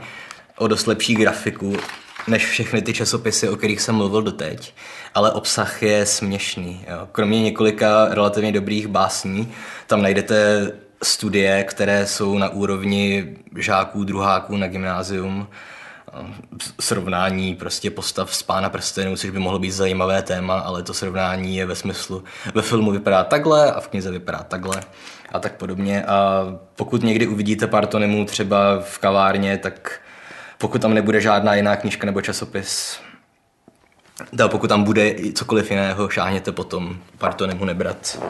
o 0.59 0.69
dost 0.69 0.87
lepší 0.87 1.15
grafiku, 1.15 1.77
než 2.27 2.47
všechny 2.47 2.83
ty 2.83 2.93
časopisy, 2.93 3.49
o 3.49 3.57
kterých 3.57 3.81
jsem 3.81 3.95
mluvil 3.95 4.23
doteď. 4.23 4.75
Ale 5.15 5.33
obsah 5.33 5.83
je 5.83 6.07
směšný. 6.07 6.85
Jo. 6.89 7.09
Kromě 7.13 7.43
několika 7.43 8.09
relativně 8.11 8.53
dobrých 8.53 8.87
básní, 8.87 9.53
tam 9.87 10.03
najdete 10.03 10.71
studie, 11.03 11.65
které 11.65 12.07
jsou 12.07 12.39
na 12.39 12.49
úrovni 12.49 13.37
žáků, 13.57 14.05
druháků 14.05 14.57
na 14.57 14.67
gymnázium, 14.67 15.49
srovnání 16.81 17.55
prostě 17.55 17.91
postav 17.91 18.35
z 18.35 18.43
Pána 18.43 18.71
prstenů, 18.71 19.17
což 19.17 19.31
by 19.31 19.39
mohlo 19.39 19.59
být 19.59 19.71
zajímavé 19.71 20.23
téma, 20.23 20.59
ale 20.59 20.83
to 20.83 20.95
srovnání 20.95 21.57
je 21.57 21.67
ve 21.67 21.75
smyslu, 21.75 22.25
ve 22.55 22.63
filmu 22.63 22.91
vypadá 22.91 23.25
takhle 23.25 23.73
a 23.73 23.81
v 23.81 23.89
knize 23.89 24.11
vypadá 24.11 24.39
takhle 24.39 24.81
a 25.33 25.39
tak 25.39 25.57
podobně. 25.57 26.05
A 26.05 26.47
pokud 26.77 27.03
někdy 27.03 27.27
uvidíte 27.27 27.67
Partonimu 27.67 28.25
třeba 28.25 28.81
v 28.81 28.99
kavárně, 28.99 29.59
tak 29.59 30.01
pokud 30.63 30.83
tam 30.83 30.95
nebude 30.95 31.21
žádná 31.21 31.55
jiná 31.55 31.77
knižka 31.77 32.07
nebo 32.07 32.21
časopis, 32.21 32.99
da, 34.33 34.49
pokud 34.49 34.69
tam 34.69 34.85
bude 34.85 35.15
cokoliv 35.35 35.71
jiného, 35.71 36.09
šáhněte 36.09 36.53
potom 36.53 36.97
Partonimu 37.19 37.65
nebrat. 37.65 38.23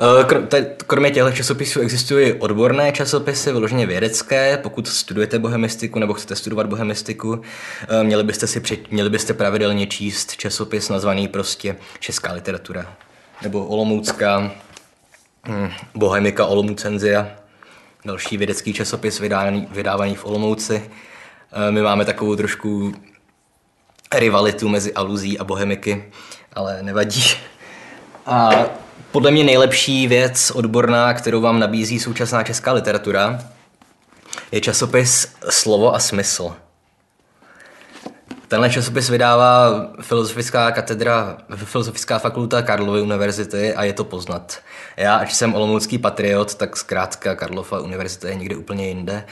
Eh, 0.00 0.76
kromě 0.86 1.10
těchto 1.10 1.32
časopisů 1.32 1.80
existují 1.80 2.32
odborné 2.32 2.92
časopisy, 2.92 3.52
vyloženě 3.52 3.86
vědecké. 3.86 4.56
Pokud 4.56 4.88
studujete 4.88 5.38
bohemistiku 5.38 5.98
nebo 5.98 6.14
chcete 6.14 6.36
studovat 6.36 6.66
bohemistiku, 6.66 7.42
eh, 7.88 8.04
měli 8.04 8.24
byste, 8.24 8.46
si 8.46 8.60
při, 8.60 8.78
měli 8.90 9.10
byste 9.10 9.34
pravidelně 9.34 9.86
číst 9.86 10.36
časopis 10.36 10.88
nazvaný 10.88 11.28
prostě 11.28 11.76
Česká 11.98 12.32
literatura 12.32 12.96
nebo 13.42 13.66
Olomoucká 13.66 14.50
hm, 15.48 15.70
Bohemika 15.94 16.46
Olomoucenzia, 16.46 17.28
další 18.08 18.36
vědecký 18.36 18.72
časopis 18.72 19.18
vydávaný, 19.18 19.68
vydávaný 19.70 20.14
v 20.14 20.24
Olomouci. 20.24 20.90
Eh, 21.52 21.70
my 21.70 21.82
máme 21.82 22.04
takovou 22.04 22.36
trošku 22.36 22.92
rivalitu 24.14 24.68
mezi 24.68 24.94
aluzí 24.94 25.38
a 25.38 25.44
bohemiky, 25.44 26.04
ale 26.52 26.82
nevadí. 26.82 27.24
A 28.26 28.50
podle 29.10 29.30
mě 29.30 29.44
nejlepší 29.44 30.06
věc 30.06 30.50
odborná, 30.50 31.14
kterou 31.14 31.40
vám 31.40 31.58
nabízí 31.58 32.00
současná 32.00 32.42
česká 32.42 32.72
literatura, 32.72 33.40
je 34.52 34.60
časopis 34.60 35.34
Slovo 35.50 35.94
a 35.94 35.98
smysl. 35.98 36.56
Tenhle 38.48 38.70
časopis 38.70 39.10
vydává 39.10 39.86
filozofická 40.00 40.70
katedra, 40.70 41.36
filozofická 41.54 42.18
fakulta 42.18 42.62
Karlovy 42.62 43.00
univerzity 43.00 43.74
a 43.74 43.84
je 43.84 43.92
to 43.92 44.04
poznat. 44.04 44.58
Já, 44.96 45.16
ač 45.16 45.32
jsem 45.32 45.54
olomoucký 45.54 45.98
patriot, 45.98 46.54
tak 46.54 46.76
zkrátka 46.76 47.34
Karlova 47.34 47.80
univerzita 47.80 48.28
je 48.28 48.34
někde 48.34 48.56
úplně 48.56 48.88
jinde. 48.88 49.24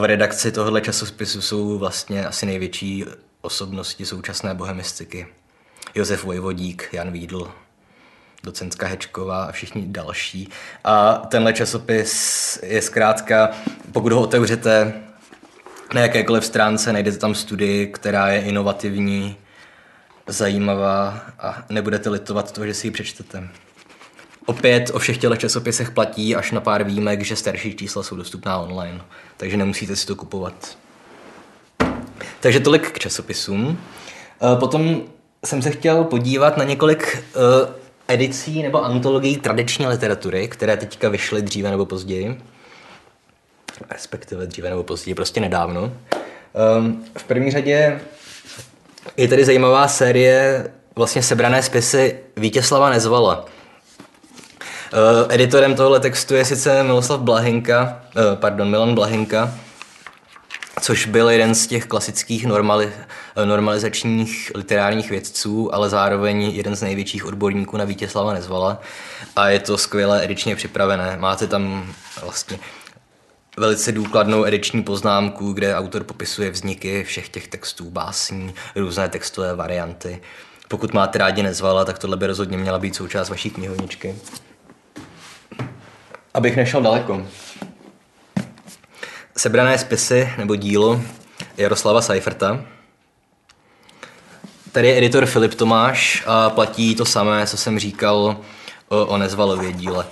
V 0.00 0.04
redakci 0.04 0.52
tohohle 0.52 0.80
časopisu 0.80 1.42
jsou 1.42 1.78
vlastně 1.78 2.26
asi 2.26 2.46
největší 2.46 3.04
osobnosti 3.40 4.06
současné 4.06 4.54
bohemistiky. 4.54 5.26
Josef 5.94 6.24
Vojvodík, 6.24 6.88
Jan 6.92 7.12
Vídl, 7.12 7.50
docentka 8.42 8.86
Hečková 8.86 9.44
a 9.44 9.52
všichni 9.52 9.84
další. 9.86 10.48
A 10.84 11.14
tenhle 11.14 11.52
časopis 11.52 12.58
je 12.62 12.82
zkrátka, 12.82 13.50
pokud 13.92 14.12
ho 14.12 14.20
otevřete 14.20 15.02
na 15.94 16.00
jakékoliv 16.00 16.44
stránce, 16.44 16.92
najdete 16.92 17.18
tam 17.18 17.34
studii, 17.34 17.86
která 17.86 18.28
je 18.28 18.40
inovativní, 18.40 19.36
zajímavá 20.26 21.20
a 21.38 21.64
nebudete 21.68 22.10
litovat 22.10 22.52
toho, 22.52 22.66
že 22.66 22.74
si 22.74 22.86
ji 22.86 22.90
přečtete. 22.90 23.48
Opět 24.46 24.90
o 24.94 24.98
všech 24.98 25.18
těchto 25.18 25.36
časopisech 25.36 25.90
platí 25.90 26.36
až 26.36 26.52
na 26.52 26.60
pár 26.60 26.84
výjimek, 26.84 27.22
že 27.22 27.36
starší 27.36 27.74
čísla 27.76 28.02
jsou 28.02 28.16
dostupná 28.16 28.58
online, 28.58 29.00
takže 29.36 29.56
nemusíte 29.56 29.96
si 29.96 30.06
to 30.06 30.16
kupovat. 30.16 30.78
Takže 32.40 32.60
tolik 32.60 32.90
k 32.90 32.98
časopisům. 32.98 33.78
E, 34.42 34.56
potom 34.56 35.02
jsem 35.44 35.62
se 35.62 35.70
chtěl 35.70 36.04
podívat 36.04 36.56
na 36.56 36.64
několik 36.64 37.16
e, 37.16 37.22
edicí 38.08 38.62
nebo 38.62 38.84
antologií 38.84 39.36
tradiční 39.36 39.86
literatury, 39.86 40.48
které 40.48 40.76
teďka 40.76 41.08
vyšly 41.08 41.42
dříve 41.42 41.70
nebo 41.70 41.86
později. 41.86 42.40
Respektive 43.90 44.46
dříve 44.46 44.70
nebo 44.70 44.82
později, 44.82 45.14
prostě 45.14 45.40
nedávno. 45.40 45.92
Um, 46.78 47.04
v 47.18 47.24
první 47.24 47.50
řadě 47.50 48.00
je 49.16 49.28
tady 49.28 49.44
zajímavá 49.44 49.88
série 49.88 50.70
vlastně 50.96 51.22
sebrané 51.22 51.62
spisy 51.62 52.18
Vítězslava 52.36 52.90
Nezvala. 52.90 53.44
Uh, 53.44 55.34
editorem 55.34 55.74
tohle 55.74 56.00
textu 56.00 56.34
je 56.34 56.44
sice 56.44 56.82
Miloslav 56.82 57.20
Blahinka, 57.20 58.02
uh, 58.16 58.22
pardon, 58.34 58.70
Milan 58.70 58.94
Blahinka, 58.94 59.54
což 60.80 61.06
byl 61.06 61.30
jeden 61.30 61.54
z 61.54 61.66
těch 61.66 61.86
klasických 61.86 62.46
normali, 62.46 62.92
normalizačních 63.44 64.52
literárních 64.54 65.10
vědců, 65.10 65.74
ale 65.74 65.88
zároveň 65.88 66.42
jeden 66.42 66.76
z 66.76 66.82
největších 66.82 67.26
odborníků 67.26 67.76
na 67.76 67.84
Vítězslava 67.84 68.32
Nezvala. 68.32 68.80
A 69.36 69.48
je 69.48 69.58
to 69.60 69.78
skvěle 69.78 70.24
edičně 70.24 70.56
připravené. 70.56 71.16
Máte 71.20 71.46
tam 71.46 71.94
vlastně 72.22 72.58
velice 73.56 73.92
důkladnou 73.92 74.44
ediční 74.44 74.82
poznámku, 74.82 75.52
kde 75.52 75.76
autor 75.76 76.04
popisuje 76.04 76.50
vzniky 76.50 77.04
všech 77.04 77.28
těch 77.28 77.48
textů, 77.48 77.90
básní, 77.90 78.54
různé 78.76 79.08
textové 79.08 79.56
varianty. 79.56 80.20
Pokud 80.68 80.94
máte 80.94 81.18
rádi 81.18 81.42
Nezvala, 81.42 81.84
tak 81.84 81.98
tohle 81.98 82.16
by 82.16 82.26
rozhodně 82.26 82.58
měla 82.58 82.78
být 82.78 82.96
součást 82.96 83.28
vaší 83.28 83.50
knihovničky. 83.50 84.16
Abych 86.34 86.56
nešel 86.56 86.82
daleko. 86.82 87.26
Sebrané 89.36 89.78
spisy 89.78 90.32
nebo 90.38 90.56
dílo 90.56 91.00
Jaroslava 91.56 92.02
Seiferta. 92.02 92.64
Tady 94.72 94.88
je 94.88 94.98
editor 94.98 95.26
Filip 95.26 95.54
Tomáš 95.54 96.22
a 96.26 96.50
platí 96.50 96.94
to 96.94 97.04
samé, 97.04 97.46
co 97.46 97.56
jsem 97.56 97.78
říkal 97.78 98.36
o, 98.88 99.06
o 99.06 99.18
Nezvalově 99.18 99.72
díle. 99.72 100.06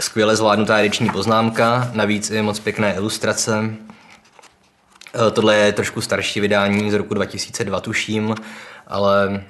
Skvěle 0.00 0.36
zvládnutá 0.36 0.78
ediční 0.78 1.10
poznámka, 1.10 1.90
navíc 1.92 2.30
je 2.30 2.42
moc 2.42 2.60
pěkné 2.60 2.94
ilustrace. 2.94 3.74
Tohle 5.32 5.56
je 5.56 5.72
trošku 5.72 6.00
starší 6.00 6.40
vydání 6.40 6.90
z 6.90 6.94
roku 6.94 7.14
2002, 7.14 7.80
tuším, 7.80 8.34
ale 8.86 9.44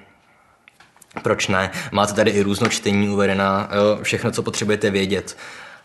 proč 1.23 1.49
ne? 1.49 1.71
Máte 1.93 2.13
tady 2.13 2.31
i 2.31 2.43
různočtení 2.43 3.09
uvedená, 3.09 3.69
všechno, 4.03 4.31
co 4.31 4.43
potřebujete 4.43 4.91
vědět. 4.91 5.37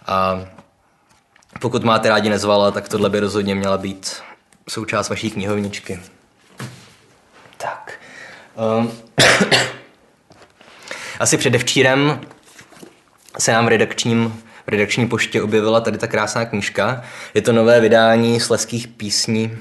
A 0.06 0.45
pokud 1.60 1.84
máte 1.84 2.10
rádi 2.10 2.30
nezvala, 2.30 2.72
tak 2.72 2.89
tohle 2.89 3.10
by 3.10 3.19
rozhodně 3.19 3.56
měla 3.56 3.78
být 3.78 4.22
součást 4.69 5.10
vaší 5.10 5.32
knihovničky. 5.32 6.00
Tak. 7.58 8.00
Um, 8.80 8.91
asi 11.19 11.38
předevčírem 11.38 12.22
se 13.39 13.52
nám 13.52 13.65
v 13.65 13.69
redakčním, 13.69 14.43
redakční 14.69 15.08
poště 15.08 15.41
objevila 15.41 15.82
tady 15.82 15.97
ta 15.97 16.08
krásná 16.08 16.45
knížka. 16.45 17.01
Je 17.34 17.41
to 17.41 17.51
nové 17.51 17.82
vydání 17.82 18.39
sleských 18.39 18.88
písní 18.88 19.58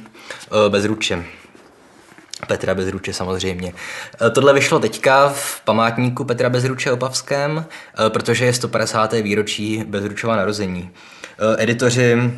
uh, 0.51 0.69
bez 0.69 0.85
ruče. 0.85 1.25
Petra 2.47 2.75
Bezruče 2.75 3.13
samozřejmě. 3.13 3.73
Uh, 4.21 4.31
tohle 4.31 4.53
vyšlo 4.53 4.81
teďka 4.81 5.29
v 5.29 5.61
památníku 5.61 6.25
Petra 6.25 6.51
Bezruče 6.51 6.93
Opavském, 6.93 7.57
uh, 7.57 8.09
protože 8.09 8.45
je 8.45 8.53
150. 8.53 9.13
výročí 9.13 9.85
Bezručova 9.87 10.37
narození. 10.37 10.91
Eh, 11.41 11.63
editoři 11.63 12.33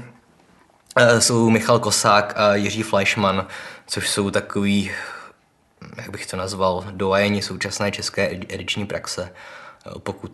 eh, 0.97 1.21
jsou 1.21 1.51
Michal 1.51 1.79
Kosák 1.79 2.33
a 2.37 2.55
Jiří 2.55 2.83
Fleischmann, 2.83 3.47
což 3.87 4.09
jsou 4.09 4.31
takový, 4.31 4.91
jak 5.97 6.11
bych 6.11 6.27
to 6.27 6.37
nazval, 6.37 6.85
doajeni 6.91 7.43
současné 7.43 7.91
české 7.91 8.31
ediční 8.49 8.87
praxe. 8.87 9.33
Pokud 9.99 10.33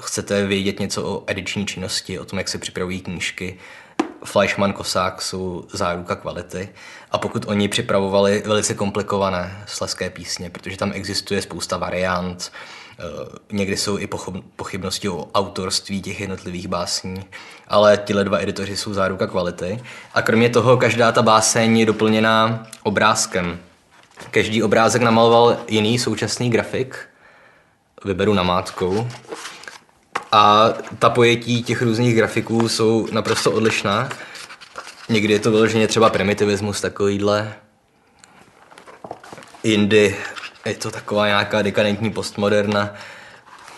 chcete 0.00 0.46
vědět 0.46 0.80
něco 0.80 1.04
o 1.04 1.24
ediční 1.26 1.66
činnosti, 1.66 2.18
o 2.18 2.24
tom, 2.24 2.38
jak 2.38 2.48
se 2.48 2.58
připravují 2.58 3.00
knížky, 3.00 3.58
Fleischmann, 4.24 4.72
Kosák 4.72 5.22
jsou 5.22 5.64
záruka 5.72 6.16
kvality. 6.16 6.68
A 7.10 7.18
pokud 7.18 7.44
oni 7.48 7.68
připravovali 7.68 8.42
velice 8.46 8.74
komplikované 8.74 9.64
sleské 9.66 10.10
písně, 10.10 10.50
protože 10.50 10.76
tam 10.76 10.92
existuje 10.94 11.42
spousta 11.42 11.76
variant, 11.76 12.52
Eh, 12.98 13.28
někdy 13.52 13.76
jsou 13.76 13.98
i 13.98 14.08
pochybnosti 14.56 15.08
o 15.08 15.28
autorství 15.34 16.02
těch 16.02 16.20
jednotlivých 16.20 16.68
básní, 16.68 17.24
ale 17.68 17.96
tyhle 17.96 18.24
dva 18.24 18.38
editoři 18.38 18.76
jsou 18.76 18.94
záruka 18.94 19.26
kvality. 19.26 19.80
A 20.14 20.22
kromě 20.22 20.48
toho 20.48 20.76
každá 20.76 21.12
ta 21.12 21.22
báseň 21.22 21.78
je 21.78 21.86
doplněná 21.86 22.66
obrázkem. 22.82 23.58
Každý 24.30 24.62
obrázek 24.62 25.02
namaloval 25.02 25.56
jiný 25.68 25.98
současný 25.98 26.50
grafik, 26.50 27.08
vyberu 28.06 28.34
namátkou. 28.34 29.08
A 30.32 30.68
ta 30.98 31.10
pojetí 31.10 31.62
těch 31.62 31.82
různých 31.82 32.16
grafiků 32.16 32.68
jsou 32.68 33.08
naprosto 33.12 33.52
odlišná. 33.52 34.08
Někdy 35.08 35.32
je 35.32 35.38
to 35.38 35.50
vyloženě 35.50 35.88
třeba 35.88 36.10
primitivismus 36.10 36.80
takovýhle. 36.80 37.54
Jindy 39.64 40.16
je 40.66 40.74
to 40.74 40.90
taková 40.90 41.26
nějaká 41.26 41.62
dekadentní 41.62 42.10
postmoderna, 42.10 42.94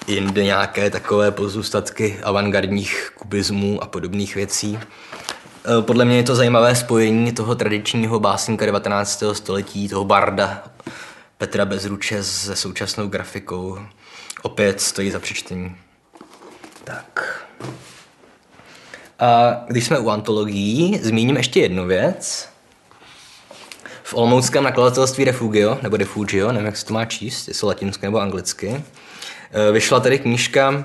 jinde 0.07 0.45
nějaké 0.45 0.91
takové 0.91 1.31
pozůstatky 1.31 2.19
avantgardních 2.23 3.13
kubismů 3.15 3.83
a 3.83 3.87
podobných 3.87 4.35
věcí. 4.35 4.79
E, 4.79 5.83
podle 5.83 6.05
mě 6.05 6.17
je 6.17 6.23
to 6.23 6.35
zajímavé 6.35 6.75
spojení 6.75 7.33
toho 7.33 7.55
tradičního 7.55 8.21
básníka 8.21 8.67
19. 8.67 9.23
století, 9.33 9.89
toho 9.89 10.05
barda 10.05 10.63
Petra 11.39 11.65
Bezruče 11.65 12.23
se 12.23 12.57
současnou 12.57 13.09
grafikou. 13.09 13.79
Opět 14.43 14.81
stojí 14.81 15.11
za 15.11 15.19
přečtení. 15.19 15.77
Tak. 16.85 17.45
A 19.19 19.61
když 19.69 19.87
jsme 19.87 19.99
u 19.99 20.09
antologií, 20.09 21.01
zmíním 21.03 21.37
ještě 21.37 21.61
jednu 21.61 21.87
věc 21.87 22.49
v 24.03 24.15
olomouckém 24.15 24.65
nakladatelství 24.65 25.25
Refugio, 25.25 25.79
nebo 25.83 25.97
Refugio, 25.97 26.53
nevím, 26.53 26.67
jak 26.67 26.77
se 26.77 26.87
to 26.87 26.95
má 26.95 27.05
číst, 27.05 27.49
jestli 27.49 27.67
latinsky 27.67 28.07
nebo 28.07 28.21
anglicky, 28.21 28.85
eh, 29.53 29.73
vyšla 29.73 30.01
tady 30.01 30.19
knížka 30.19 30.69
uh, 30.71 30.83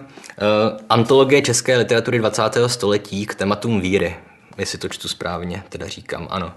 Antologie 0.89 1.41
české 1.41 1.77
literatury 1.77 2.19
20. 2.19 2.41
století 2.67 3.25
k 3.25 3.35
tématům 3.35 3.81
víry, 3.81 4.15
jestli 4.57 4.77
to 4.77 4.89
čtu 4.89 5.07
správně, 5.07 5.63
teda 5.69 5.87
říkám, 5.87 6.27
ano. 6.29 6.53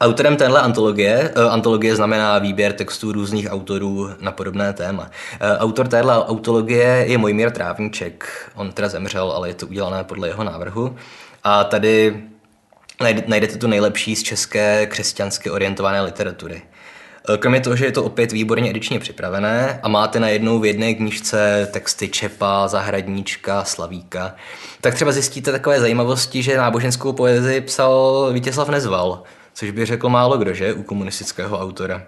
Autorem 0.00 0.36
téhle 0.36 0.60
antologie, 0.60 1.32
uh, 1.36 1.52
antologie 1.52 1.96
znamená 1.96 2.38
výběr 2.38 2.72
textů 2.72 3.12
různých 3.12 3.46
autorů 3.50 4.10
na 4.20 4.32
podobné 4.32 4.72
téma. 4.72 5.02
Uh, 5.02 5.08
autor 5.58 5.88
téhle 5.88 6.24
antologie 6.24 7.04
je 7.08 7.18
Mojmír 7.18 7.50
Trávníček, 7.50 8.50
on 8.54 8.72
teda 8.72 8.88
zemřel, 8.88 9.32
ale 9.32 9.48
je 9.48 9.54
to 9.54 9.66
udělané 9.66 10.04
podle 10.04 10.28
jeho 10.28 10.44
návrhu. 10.44 10.96
A 11.44 11.64
tady 11.64 12.22
najdete 13.26 13.58
tu 13.58 13.66
nejlepší 13.66 14.16
z 14.16 14.22
české 14.22 14.86
křesťansky 14.86 15.50
orientované 15.50 16.02
literatury. 16.02 16.62
E, 17.28 17.36
kromě 17.38 17.60
toho, 17.60 17.76
že 17.76 17.84
je 17.84 17.92
to 17.92 18.04
opět 18.04 18.32
výborně 18.32 18.70
edičně 18.70 18.98
připravené 18.98 19.80
a 19.82 19.88
máte 19.88 20.20
na 20.20 20.28
jednou 20.28 20.58
v 20.58 20.64
jedné 20.64 20.94
knižce 20.94 21.68
texty 21.72 22.08
Čepa, 22.08 22.68
Zahradníčka, 22.68 23.64
Slavíka, 23.64 24.34
tak 24.80 24.94
třeba 24.94 25.12
zjistíte 25.12 25.52
takové 25.52 25.80
zajímavosti, 25.80 26.42
že 26.42 26.56
náboženskou 26.56 27.12
poezii 27.12 27.60
psal 27.60 28.30
Vítězslav 28.32 28.68
Nezval, 28.68 29.22
což 29.54 29.70
by 29.70 29.86
řekl 29.86 30.08
málo 30.08 30.38
kdo, 30.38 30.54
že, 30.54 30.74
u 30.74 30.82
komunistického 30.82 31.60
autora. 31.60 32.02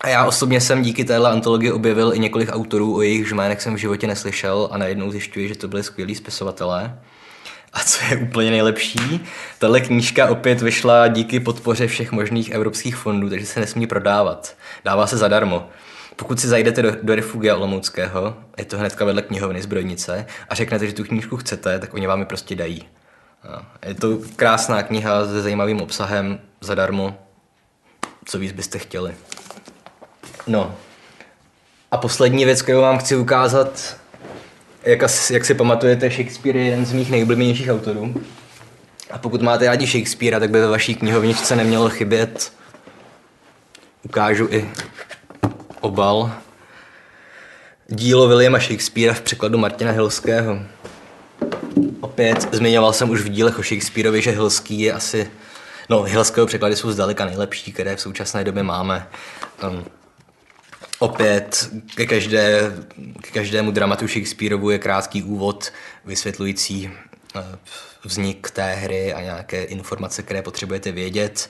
A 0.00 0.08
já 0.08 0.24
osobně 0.24 0.60
jsem 0.60 0.82
díky 0.82 1.04
téhle 1.04 1.30
antologii 1.30 1.72
objevil 1.72 2.12
i 2.14 2.18
několik 2.18 2.48
autorů, 2.52 2.96
o 2.96 3.02
jejich 3.02 3.32
jménech 3.32 3.62
jsem 3.62 3.74
v 3.74 3.78
životě 3.78 4.06
neslyšel 4.06 4.68
a 4.72 4.78
najednou 4.78 5.10
zjišťuji, 5.10 5.48
že 5.48 5.54
to 5.54 5.68
byly 5.68 5.82
skvělí 5.82 6.14
spisovatelé. 6.14 6.98
A 7.72 7.80
co 7.80 8.04
je 8.04 8.16
úplně 8.16 8.50
nejlepší, 8.50 9.20
tahle 9.58 9.80
knížka 9.80 10.28
opět 10.28 10.62
vyšla 10.62 11.08
díky 11.08 11.40
podpoře 11.40 11.86
všech 11.86 12.12
možných 12.12 12.50
evropských 12.50 12.96
fondů, 12.96 13.30
takže 13.30 13.46
se 13.46 13.60
nesmí 13.60 13.86
prodávat. 13.86 14.56
Dává 14.84 15.06
se 15.06 15.16
zadarmo. 15.16 15.68
Pokud 16.16 16.40
si 16.40 16.48
zajdete 16.48 16.82
do, 16.82 16.92
do 17.02 17.14
Refugia 17.14 17.56
Olomouckého, 17.56 18.36
je 18.58 18.64
to 18.64 18.78
hnedka 18.78 19.04
vedle 19.04 19.22
knihovny 19.22 19.62
Zbrojnice, 19.62 20.26
a 20.48 20.54
řeknete, 20.54 20.86
že 20.86 20.92
tu 20.92 21.04
knížku 21.04 21.36
chcete, 21.36 21.78
tak 21.78 21.94
oni 21.94 22.06
vám 22.06 22.20
ji 22.20 22.26
prostě 22.26 22.54
dají. 22.56 22.88
Je 23.86 23.94
to 23.94 24.18
krásná 24.36 24.82
kniha 24.82 25.26
se 25.26 25.42
zajímavým 25.42 25.80
obsahem, 25.80 26.40
zadarmo, 26.60 27.18
co 28.24 28.38
víc 28.38 28.52
byste 28.52 28.78
chtěli. 28.78 29.14
No. 30.46 30.74
A 31.90 31.96
poslední 31.96 32.44
věc, 32.44 32.62
kterou 32.62 32.80
vám 32.80 32.98
chci 32.98 33.16
ukázat, 33.16 33.96
jak, 34.82 35.02
asi, 35.02 35.34
jak 35.34 35.44
si 35.44 35.54
pamatujete, 35.54 36.10
Shakespeare 36.10 36.56
je 36.56 36.64
jeden 36.64 36.86
z 36.86 36.92
mých 36.92 37.10
nejoblíbenějších 37.10 37.70
autorů. 37.70 38.14
A 39.10 39.18
pokud 39.18 39.42
máte 39.42 39.66
rádi 39.66 39.86
Shakespearea, 39.86 40.40
tak 40.40 40.50
by 40.50 40.60
ve 40.60 40.66
vaší 40.66 40.94
knihovničce 40.94 41.56
nemělo 41.56 41.90
chybět. 41.90 42.52
Ukážu 44.02 44.48
i 44.50 44.70
obal. 45.80 46.32
Dílo 47.86 48.28
Williama 48.28 48.58
Shakespearea 48.58 49.14
v 49.14 49.20
překladu 49.20 49.58
Martina 49.58 49.92
Hilského. 49.92 50.58
Opět 52.00 52.54
zmiňoval 52.54 52.92
jsem 52.92 53.10
už 53.10 53.20
v 53.20 53.28
dílech 53.28 53.58
o 53.58 53.62
Shakespeareovi, 53.62 54.22
že 54.22 54.30
Hilský 54.30 54.80
je 54.80 54.92
asi... 54.92 55.30
No, 55.88 56.02
Hilského 56.02 56.46
překlady 56.46 56.76
jsou 56.76 56.90
zdaleka 56.90 57.24
nejlepší, 57.24 57.72
které 57.72 57.96
v 57.96 58.00
současné 58.00 58.44
době 58.44 58.62
máme. 58.62 59.08
Um, 59.70 59.84
Opět 60.98 61.70
ke, 61.94 62.06
každé, 62.06 62.72
ke 63.20 63.30
každému 63.30 63.70
dramatu 63.70 64.08
Shakespeareovu 64.08 64.70
je 64.70 64.78
krátký 64.78 65.22
úvod 65.22 65.72
vysvětlující 66.04 66.90
eh, 67.36 67.58
vznik 68.08 68.50
té 68.50 68.74
hry 68.74 69.14
a 69.14 69.20
nějaké 69.20 69.64
informace, 69.64 70.22
které 70.22 70.42
potřebujete 70.42 70.92
vědět. 70.92 71.48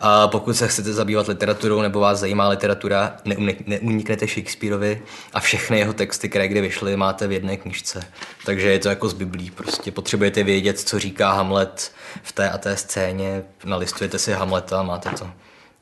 A 0.00 0.28
pokud 0.28 0.54
se 0.54 0.68
chcete 0.68 0.92
zabývat 0.92 1.28
literaturou 1.28 1.82
nebo 1.82 2.00
vás 2.00 2.18
zajímá 2.18 2.48
literatura, 2.48 3.16
neuniknete 3.66 4.26
Shakespeareovi 4.26 5.02
a 5.32 5.40
všechny 5.40 5.78
jeho 5.78 5.92
texty, 5.92 6.28
které 6.28 6.48
kdy 6.48 6.60
vyšly, 6.60 6.96
máte 6.96 7.26
v 7.26 7.32
jedné 7.32 7.56
knižce. 7.56 8.04
Takže 8.46 8.70
je 8.70 8.78
to 8.78 8.88
jako 8.88 9.08
z 9.08 9.12
Biblí. 9.12 9.50
Prostě 9.50 9.92
potřebujete 9.92 10.42
vědět, 10.42 10.80
co 10.80 10.98
říká 10.98 11.32
Hamlet 11.32 11.92
v 12.22 12.32
té 12.32 12.50
a 12.50 12.58
té 12.58 12.76
scéně, 12.76 13.42
nalistujete 13.64 14.18
si 14.18 14.32
Hamleta 14.32 14.80
a 14.80 14.82
máte 14.82 15.10
to. 15.10 15.30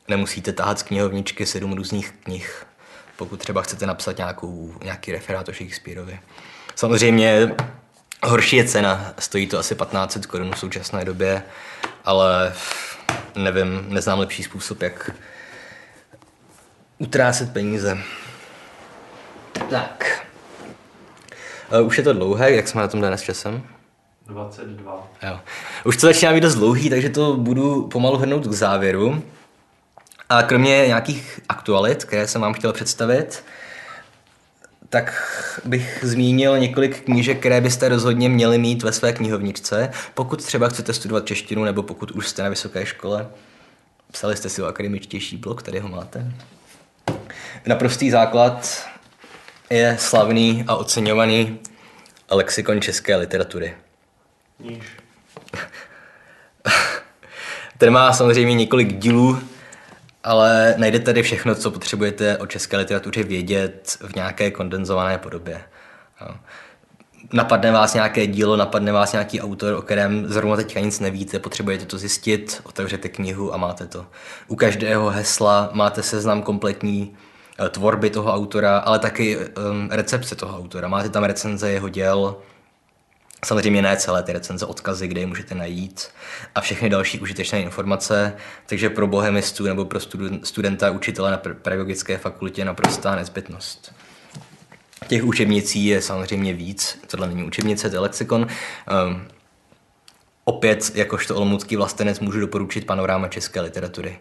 Nemusíte 0.07 0.53
tahat 0.53 0.79
z 0.79 0.83
knihovničky 0.83 1.45
sedm 1.45 1.73
různých 1.73 2.13
knih 2.23 2.65
pokud 3.17 3.37
třeba 3.39 3.61
chcete 3.61 3.85
napsat 3.85 4.17
nějakou, 4.17 4.73
nějaký 4.83 5.11
referát 5.11 5.49
o 5.49 5.53
Shakespeareovi. 5.53 6.19
Samozřejmě 6.75 7.55
horší 8.23 8.55
je 8.55 8.65
cena, 8.65 9.13
stojí 9.19 9.47
to 9.47 9.59
asi 9.59 9.75
1500 9.75 10.25
korun 10.25 10.51
v 10.51 10.59
současné 10.59 11.05
době, 11.05 11.43
ale 12.05 12.53
nevím, 13.35 13.85
neznám 13.87 14.19
lepší 14.19 14.43
způsob, 14.43 14.81
jak 14.81 15.11
utrácet 16.97 17.53
peníze. 17.53 17.97
Tak. 19.69 20.25
Uh, 21.79 21.87
už 21.87 21.97
je 21.97 22.03
to 22.03 22.13
dlouhé, 22.13 22.51
jak 22.51 22.67
jsme 22.67 22.81
na 22.81 22.87
tom 22.87 23.01
dnes 23.01 23.21
časem? 23.21 23.63
22. 24.27 25.07
Jo. 25.23 25.39
Už 25.85 25.97
to 25.97 26.07
začíná 26.07 26.33
být 26.33 26.41
dost 26.41 26.55
dlouhý, 26.55 26.89
takže 26.89 27.09
to 27.09 27.37
budu 27.37 27.87
pomalu 27.87 28.17
hrnout 28.17 28.47
k 28.47 28.51
závěru. 28.51 29.23
A 30.29 30.43
kromě 30.43 30.87
nějakých 30.87 31.39
aktualit, 31.49 32.05
které 32.05 32.27
jsem 32.27 32.41
vám 32.41 32.53
chtěl 32.53 32.73
představit, 32.73 33.43
tak 34.93 35.13
bych 35.65 35.99
zmínil 36.01 36.59
několik 36.59 37.03
knížek, 37.03 37.39
které 37.39 37.61
byste 37.61 37.89
rozhodně 37.89 38.29
měli 38.29 38.57
mít 38.57 38.83
ve 38.83 38.91
své 38.91 39.13
knihovničce, 39.13 39.91
pokud 40.13 40.45
třeba 40.45 40.67
chcete 40.67 40.93
studovat 40.93 41.25
češtinu, 41.25 41.63
nebo 41.63 41.83
pokud 41.83 42.11
už 42.11 42.27
jste 42.27 42.43
na 42.43 42.49
vysoké 42.49 42.85
škole. 42.85 43.27
Psali 44.11 44.37
jste 44.37 44.49
si 44.49 44.61
o 44.61 44.65
akademičtější 44.65 45.37
blog, 45.37 45.61
tady 45.61 45.79
ho 45.79 45.89
máte. 45.89 46.31
Naprostý 47.65 48.11
základ 48.11 48.87
je 49.69 49.97
slavný 49.99 50.63
a 50.67 50.75
oceňovaný 50.75 51.59
lexikon 52.31 52.81
české 52.81 53.15
literatury. 53.15 53.73
Níž. 54.59 54.83
Ten 57.77 57.93
má 57.93 58.13
samozřejmě 58.13 58.55
několik 58.55 58.97
dílů, 58.97 59.39
ale 60.23 60.75
najdete 60.77 61.05
tady 61.05 61.23
všechno, 61.23 61.55
co 61.55 61.71
potřebujete 61.71 62.37
o 62.37 62.47
české 62.47 62.77
literatuře 62.77 63.23
vědět 63.23 63.97
v 64.01 64.15
nějaké 64.15 64.51
kondenzované 64.51 65.17
podobě. 65.17 65.61
No. 66.21 66.35
Napadne 67.33 67.71
vás 67.71 67.93
nějaké 67.93 68.27
dílo, 68.27 68.55
napadne 68.55 68.91
vás 68.91 69.11
nějaký 69.11 69.41
autor, 69.41 69.73
o 69.73 69.81
kterém 69.81 70.27
zrovna 70.27 70.55
teďka 70.55 70.79
nic 70.79 70.99
nevíte, 70.99 71.39
potřebujete 71.39 71.85
to 71.85 71.97
zjistit, 71.97 72.61
otevřete 72.63 73.09
knihu 73.09 73.53
a 73.53 73.57
máte 73.57 73.87
to. 73.87 74.05
U 74.47 74.55
každého 74.55 75.09
hesla 75.09 75.69
máte 75.73 76.03
seznam 76.03 76.41
kompletní 76.41 77.15
eh, 77.59 77.69
tvorby 77.69 78.09
toho 78.09 78.33
autora, 78.33 78.77
ale 78.77 78.99
taky 78.99 79.37
um, 79.37 79.89
recepce 79.91 80.35
toho 80.35 80.57
autora. 80.57 80.87
Máte 80.87 81.09
tam 81.09 81.23
recenze 81.23 81.71
jeho 81.71 81.89
děl, 81.89 82.35
Samozřejmě 83.43 83.81
ne 83.81 83.97
celé 83.97 84.23
ty 84.23 84.33
recenze, 84.33 84.65
odkazy, 84.65 85.07
kde 85.07 85.21
je 85.21 85.27
můžete 85.27 85.55
najít 85.55 86.07
a 86.55 86.61
všechny 86.61 86.89
další 86.89 87.19
užitečné 87.19 87.61
informace, 87.61 88.33
takže 88.65 88.89
pro 88.89 89.07
bohemistu 89.07 89.63
nebo 89.63 89.85
pro 89.85 89.99
studenta, 90.43 90.91
učitele 90.91 91.31
na 91.31 91.37
pedagogické 91.37 92.17
fakultě 92.17 92.65
naprostá 92.65 93.15
nezbytnost. 93.15 93.95
Těch 95.07 95.23
učebnicí 95.23 95.85
je 95.85 96.01
samozřejmě 96.01 96.53
víc, 96.53 96.99
tohle 97.07 97.27
není 97.27 97.43
učebnice, 97.43 97.89
to 97.89 97.95
je 97.95 97.99
lexikon. 97.99 98.47
Um, 99.07 99.27
opět, 100.45 100.91
jakožto 100.95 101.35
olomoucký 101.35 101.75
vlastenec, 101.75 102.19
můžu 102.19 102.39
doporučit 102.39 102.85
panoráma 102.85 103.27
české 103.27 103.61
literatury. 103.61 104.19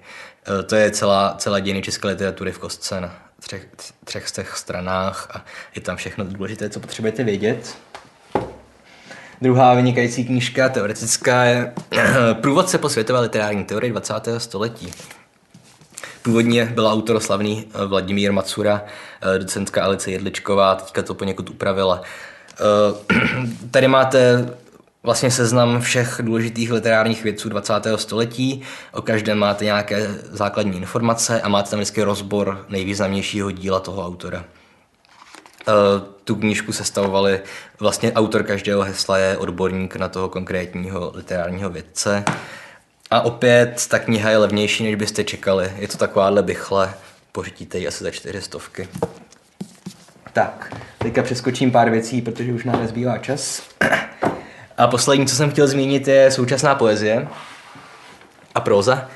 Uh, 0.48 0.62
to 0.62 0.76
je 0.76 0.90
celá, 0.90 1.34
celá 1.38 1.60
dějiny 1.60 1.82
české 1.82 2.08
literatury 2.08 2.52
v 2.52 2.58
kostce 2.58 3.00
na 3.00 3.18
třech, 3.40 3.68
třech 4.04 4.28
z 4.28 4.32
těch 4.32 4.56
stranách 4.56 5.28
a 5.34 5.44
je 5.74 5.82
tam 5.82 5.96
všechno 5.96 6.24
důležité, 6.24 6.70
co 6.70 6.80
potřebujete 6.80 7.24
vědět. 7.24 7.76
Druhá 9.42 9.74
vynikající 9.74 10.24
knížka 10.24 10.68
teoretická 10.68 11.44
je 11.44 11.72
Průvodce 12.40 12.78
po 12.78 12.88
světové 12.88 13.20
literární 13.20 13.64
teorii 13.64 13.90
20. 13.90 14.14
století. 14.38 14.90
Původně 16.22 16.64
byl 16.64 16.86
autor 16.86 17.20
slavný 17.20 17.64
eh, 17.74 17.86
Vladimír 17.86 18.32
Macura, 18.32 18.84
eh, 19.22 19.38
docentka 19.38 19.84
Alice 19.84 20.10
Jedličková, 20.10 20.74
teďka 20.74 21.02
to 21.02 21.14
poněkud 21.14 21.50
upravila. 21.50 22.02
Eh, 22.02 23.14
tady 23.70 23.88
máte 23.88 24.48
vlastně 25.02 25.30
seznam 25.30 25.80
všech 25.80 26.20
důležitých 26.22 26.72
literárních 26.72 27.24
vědců 27.24 27.48
20. 27.48 27.74
století. 27.96 28.62
O 28.92 29.02
každém 29.02 29.38
máte 29.38 29.64
nějaké 29.64 30.08
základní 30.30 30.76
informace 30.76 31.40
a 31.40 31.48
máte 31.48 31.70
tam 31.70 31.78
vždycky 31.78 32.02
rozbor 32.02 32.66
nejvýznamnějšího 32.68 33.50
díla 33.50 33.80
toho 33.80 34.06
autora. 34.06 34.44
Eh, 35.68 35.72
tu 36.24 36.34
knížku 36.34 36.72
sestavovali, 36.72 37.40
vlastně 37.80 38.12
autor 38.12 38.42
každého 38.42 38.82
hesla 38.82 39.18
je 39.18 39.36
odborník 39.36 39.96
na 39.96 40.08
toho 40.08 40.28
konkrétního 40.28 41.12
literárního 41.14 41.70
vědce. 41.70 42.24
A 43.10 43.20
opět 43.20 43.86
ta 43.88 43.98
kniha 43.98 44.30
je 44.30 44.36
levnější, 44.36 44.84
než 44.84 44.94
byste 44.94 45.24
čekali. 45.24 45.72
Je 45.78 45.88
to 45.88 45.98
takováhle 45.98 46.42
bychle, 46.42 46.94
pořídíte 47.32 47.78
ji 47.78 47.88
asi 47.88 48.04
za 48.04 48.10
čtyři 48.10 48.42
stovky. 48.42 48.88
Tak, 50.32 50.76
teďka 50.98 51.22
přeskočím 51.22 51.70
pár 51.70 51.90
věcí, 51.90 52.22
protože 52.22 52.52
už 52.52 52.64
nám 52.64 52.80
nezbývá 52.80 53.18
čas. 53.18 53.62
A 54.78 54.86
poslední, 54.86 55.26
co 55.26 55.36
jsem 55.36 55.50
chtěl 55.50 55.66
zmínit, 55.66 56.08
je 56.08 56.30
současná 56.30 56.74
poezie 56.74 57.28
a 58.54 58.60
próza. 58.60 59.08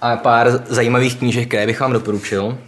A 0.00 0.16
pár 0.16 0.50
zajímavých 0.66 1.16
knížek, 1.16 1.48
které 1.48 1.66
bych 1.66 1.80
vám 1.80 1.92
doporučil. 1.92 2.58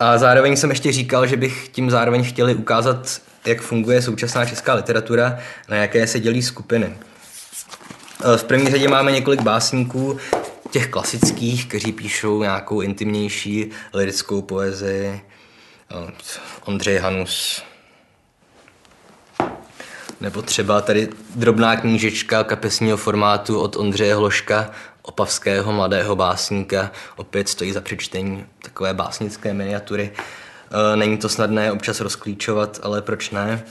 A 0.00 0.18
zároveň 0.18 0.56
jsem 0.56 0.70
ještě 0.70 0.92
říkal, 0.92 1.26
že 1.26 1.36
bych 1.36 1.68
tím 1.68 1.90
zároveň 1.90 2.24
chtěli 2.24 2.54
ukázat, 2.54 3.20
jak 3.46 3.60
funguje 3.60 4.02
současná 4.02 4.44
česká 4.44 4.74
literatura, 4.74 5.38
na 5.68 5.76
jaké 5.76 6.06
se 6.06 6.20
dělí 6.20 6.42
skupiny. 6.42 6.86
E, 8.34 8.36
v 8.36 8.44
první 8.44 8.70
řadě 8.70 8.88
máme 8.88 9.12
několik 9.12 9.42
básníků, 9.42 10.18
těch 10.70 10.88
klasických, 10.88 11.68
kteří 11.68 11.92
píšou 11.92 12.42
nějakou 12.42 12.80
intimnější 12.80 13.70
lirickou 13.94 14.42
poezii. 14.42 15.08
E, 15.08 15.20
Ondřej 16.64 16.98
Hanus. 16.98 17.62
Nebo 20.20 20.42
třeba 20.42 20.80
tady 20.80 21.08
drobná 21.34 21.76
knížečka 21.76 22.44
kapesního 22.44 22.96
formátu 22.96 23.60
od 23.60 23.76
Ondřeje 23.76 24.14
Hloška 24.14 24.70
opavského 25.02 25.72
mladého 25.72 26.16
básníka. 26.16 26.90
Opět 27.16 27.48
stojí 27.48 27.72
za 27.72 27.80
přečtení 27.80 28.46
takové 28.62 28.94
básnické 28.94 29.54
miniatury. 29.54 30.12
E, 30.92 30.96
není 30.96 31.18
to 31.18 31.28
snadné 31.28 31.72
občas 31.72 32.00
rozklíčovat, 32.00 32.80
ale 32.82 33.02
proč 33.02 33.30
ne? 33.30 33.64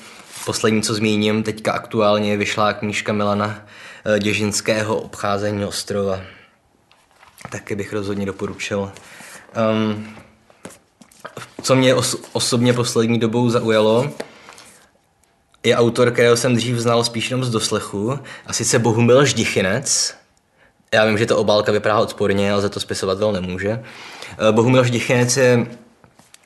Poslední, 0.46 0.82
co 0.82 0.94
zmíním, 0.94 1.44
teďka 1.44 1.72
aktuálně 1.72 2.38
vyšla 2.38 2.74
knížka 2.74 3.14
Milana 3.14 3.66
e, 4.06 4.20
Děžinského 4.20 4.98
Obcházení 4.98 5.66
ostrova. 5.66 6.20
Taky 7.50 7.76
bych 7.76 7.94
rozhodně 7.94 8.26
doporučil. 8.26 8.92
Um, 9.72 10.16
co 11.62 11.76
mě 11.76 11.96
os- 11.96 12.20
osobně 12.32 12.74
poslední 12.74 13.20
dobou 13.20 13.50
zaujalo, 13.50 14.12
je 15.64 15.76
autor, 15.76 16.12
kterého 16.12 16.38
jsem 16.38 16.56
dřív 16.56 16.78
znal 16.78 17.04
spíš 17.04 17.30
jenom 17.30 17.46
z 17.46 17.50
doslechu, 17.50 18.20
a 18.46 18.54
sice 18.54 18.80
Bohumil 18.80 19.26
Ždichinec. 19.26 20.16
Já 20.94 21.06
vím, 21.06 21.18
že 21.18 21.26
to 21.26 21.38
obálka 21.38 21.72
vypadá 21.72 22.00
odporně, 22.00 22.52
ale 22.52 22.62
za 22.62 22.70
to 22.70 22.80
spisovatel 22.80 23.32
nemůže. 23.32 23.84
Eh, 24.50 24.52
Bohumil 24.52 24.84
Ždichinec 24.84 25.38
je 25.38 25.68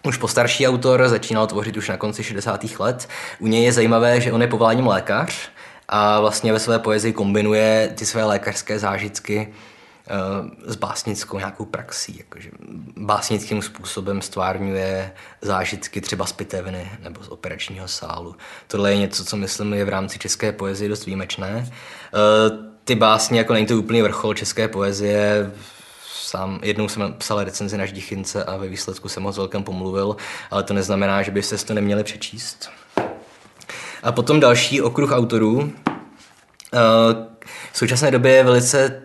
už 0.04 0.18
postarší 0.18 0.68
autor, 0.68 1.10
začínal 1.10 1.48
tvořit 1.48 1.78
už 1.78 1.90
na 1.90 1.98
konci 1.98 2.24
60. 2.24 2.80
let. 2.80 3.10
U 3.40 3.48
něj 3.48 3.64
je 3.64 3.74
zajímavé, 3.74 4.22
že 4.22 4.32
on 4.32 4.42
je 4.42 4.48
povoláním 4.48 4.88
lékař 4.88 5.50
a 5.88 6.20
vlastně 6.20 6.54
ve 6.54 6.60
své 6.60 6.80
poezii 6.80 7.14
kombinuje 7.14 7.94
ty 7.96 8.06
své 8.06 8.24
lékařské 8.24 8.80
zážitky 8.80 9.54
eh, 10.08 10.72
s 10.72 10.76
básnickou 10.76 11.38
nějakou 11.38 11.66
praxí. 11.66 12.18
Jakože 12.18 12.50
básnickým 12.98 13.62
způsobem 13.62 14.22
stvárňuje 14.22 15.12
zážitky 15.42 16.02
třeba 16.02 16.26
z 16.26 16.32
pitevny 16.32 16.92
nebo 17.00 17.24
z 17.24 17.28
operačního 17.28 17.88
sálu. 17.88 18.36
Tohle 18.68 18.92
je 18.92 18.98
něco, 18.98 19.26
co 19.26 19.38
myslím 19.38 19.74
je 19.74 19.86
v 19.86 19.90
rámci 19.90 20.20
české 20.20 20.52
poezie 20.52 20.90
dost 20.90 21.06
výjimečné. 21.06 21.72
Ty 22.84 22.96
básně, 22.96 23.40
jako 23.40 23.54
není 23.54 23.66
to 23.66 23.78
úplný 23.78 24.02
vrchol 24.02 24.34
české 24.34 24.68
poezie, 24.68 25.52
sám 26.14 26.60
jednou 26.64 26.88
jsem 26.88 27.14
psal 27.14 27.44
recenzi 27.44 27.78
na 27.78 27.86
Ždichince 27.86 28.44
a 28.44 28.58
ve 28.58 28.68
výsledku 28.68 29.10
jsem 29.10 29.24
ho 29.24 29.34
celkem 29.34 29.64
pomluvil, 29.64 30.16
ale 30.52 30.64
to 30.64 30.74
neznamená, 30.74 31.22
že 31.22 31.32
byste 31.32 31.58
si 31.58 31.66
to 31.66 31.74
neměli 31.74 32.04
přečíst. 32.04 32.70
A 34.04 34.12
potom 34.12 34.40
další 34.40 34.82
okruh 34.82 35.12
autorů. 35.12 35.72
Eh, 36.74 37.32
V 37.72 37.78
současné 37.78 38.12
době 38.12 38.32
je 38.32 38.44
velice 38.44 39.02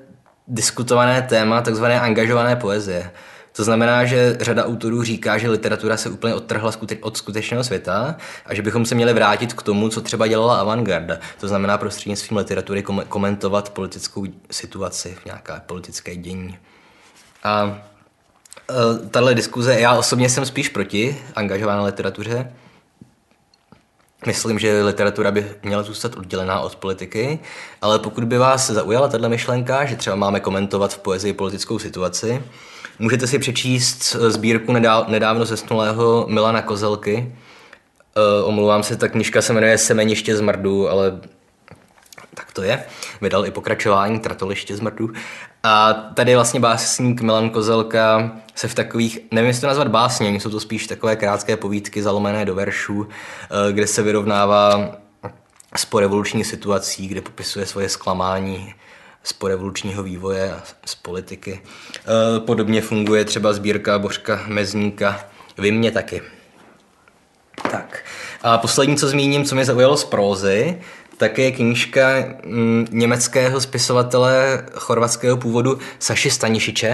diskutované 0.48 1.22
téma 1.22 1.60
takzvané 1.62 2.00
angažované 2.00 2.56
poezie. 2.56 3.10
To 3.56 3.64
znamená, 3.64 4.04
že 4.04 4.36
řada 4.40 4.64
autorů 4.64 5.02
říká, 5.02 5.38
že 5.38 5.50
literatura 5.50 5.96
se 5.96 6.08
úplně 6.10 6.34
odtrhla 6.34 6.72
od 7.00 7.16
skutečného 7.16 7.64
světa 7.64 8.16
a 8.46 8.54
že 8.54 8.62
bychom 8.62 8.86
se 8.86 8.94
měli 8.94 9.12
vrátit 9.12 9.52
k 9.52 9.62
tomu, 9.62 9.88
co 9.88 10.00
třeba 10.00 10.26
dělala 10.26 10.60
avantgarda. 10.60 11.18
To 11.40 11.48
znamená 11.48 11.78
prostřednictvím 11.78 12.38
literatury 12.38 12.82
kom- 12.82 13.04
komentovat 13.08 13.70
politickou 13.70 14.26
situaci, 14.50 15.16
nějaké 15.24 15.52
politické 15.66 16.16
dění. 16.16 16.58
A 17.44 17.64
uh, 17.64 19.08
tahle 19.08 19.34
diskuze, 19.34 19.80
já 19.80 19.94
osobně 19.94 20.28
jsem 20.28 20.46
spíš 20.46 20.68
proti 20.68 21.18
angažované 21.36 21.82
literatuře. 21.82 22.52
Myslím, 24.26 24.58
že 24.58 24.82
literatura 24.82 25.30
by 25.30 25.46
měla 25.62 25.82
zůstat 25.82 26.16
oddělená 26.16 26.60
od 26.60 26.76
politiky, 26.76 27.38
ale 27.82 27.98
pokud 27.98 28.24
by 28.24 28.38
vás 28.38 28.70
zaujala 28.70 29.08
tato 29.08 29.28
myšlenka, 29.28 29.84
že 29.84 29.96
třeba 29.96 30.16
máme 30.16 30.40
komentovat 30.40 30.94
v 30.94 30.98
poezii 30.98 31.32
politickou 31.32 31.78
situaci, 31.78 32.42
můžete 32.98 33.26
si 33.26 33.38
přečíst 33.38 34.16
sbírku 34.28 34.72
nedá- 34.72 35.04
nedávno 35.08 35.44
zesnulého 35.44 36.26
Milana 36.28 36.62
Kozelky. 36.62 37.32
Uh, 38.16 38.48
omlouvám 38.48 38.82
se, 38.82 38.96
ta 38.96 39.08
knižka 39.08 39.42
se 39.42 39.52
jmenuje 39.52 39.78
Semeniště 39.78 40.36
z 40.36 40.40
mrdu, 40.40 40.90
ale 40.90 41.20
tak 42.34 42.52
to 42.52 42.62
je. 42.62 42.84
Vydal 43.20 43.46
i 43.46 43.50
pokračování 43.50 44.20
Tratoliště 44.20 44.76
z 44.76 44.80
mrdu. 44.80 45.10
A 45.62 45.92
tady 45.92 46.34
vlastně 46.34 46.60
básník 46.60 47.20
Milan 47.20 47.50
Kozelka 47.50 48.32
se 48.54 48.68
v 48.68 48.74
takových, 48.74 49.18
nevím, 49.30 49.48
jestli 49.48 49.60
to 49.60 49.66
nazvat 49.66 49.88
básně, 49.88 50.28
jsou 50.30 50.50
to 50.50 50.60
spíš 50.60 50.86
takové 50.86 51.16
krátké 51.16 51.56
povídky 51.56 52.02
zalomené 52.02 52.44
do 52.44 52.54
veršů, 52.54 53.08
eh, 53.08 53.72
kde 53.72 53.86
se 53.86 54.02
vyrovnává 54.02 54.96
s 55.76 55.84
porevoluční 55.84 56.44
situací, 56.44 57.08
kde 57.08 57.20
popisuje 57.20 57.66
svoje 57.66 57.88
zklamání 57.88 58.74
z 59.26 59.32
porevolučního 59.32 60.02
vývoje 60.02 60.52
a 60.52 60.62
z 60.86 60.94
politiky. 60.94 61.60
Eh, 61.96 62.40
Podobně 62.40 62.82
funguje 62.82 63.24
třeba 63.24 63.52
sbírka 63.52 63.98
Božka 63.98 64.44
Mezníka 64.46 65.20
Vy 65.58 65.72
mě 65.72 65.90
taky. 65.90 66.22
Tak. 67.70 68.04
A 68.42 68.58
poslední, 68.58 68.96
co 68.96 69.08
zmíním, 69.08 69.44
co 69.44 69.54
mě 69.54 69.64
zaujalo 69.64 69.96
z 69.96 70.04
prózy, 70.04 70.78
tak 71.16 71.38
je 71.38 71.52
knížka 71.52 72.08
mm, 72.44 72.86
německého 72.90 73.60
spisovatele 73.60 74.64
chorvatského 74.72 75.36
původu 75.36 75.78
Saši 75.98 76.30
Stanišiče. 76.30 76.88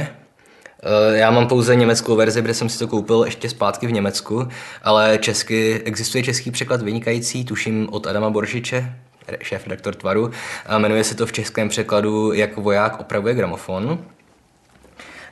Eh, 0.83 1.19
Já 1.19 1.31
mám 1.31 1.49
pouze 1.49 1.77
německou 1.77 2.17
verzi, 2.17 2.43
kde 2.43 2.55
jsem 2.55 2.69
si 2.69 2.79
to 2.79 2.89
koupil 2.89 3.23
ještě 3.25 3.49
zpátky 3.49 3.87
v 3.87 3.93
Německu, 3.93 4.49
ale 4.83 5.19
česky, 5.19 5.83
existuje 5.85 6.25
český 6.25 6.51
překlad 6.51 6.83
vynikající, 6.83 7.45
tuším 7.45 7.89
od 7.91 8.07
Adama 8.07 8.31
Boržiče, 8.31 8.95
šéf 9.41 9.67
redaktor 9.67 9.95
Tvaru, 9.95 10.31
a 10.67 10.79
jmenuje 10.79 11.05
se 11.05 11.15
to 11.15 11.27
v 11.27 11.33
českém 11.33 11.69
překladu 11.69 12.33
Jak 12.33 12.57
voják 12.57 13.01
opravuje 13.01 13.35
gramofon. 13.35 13.99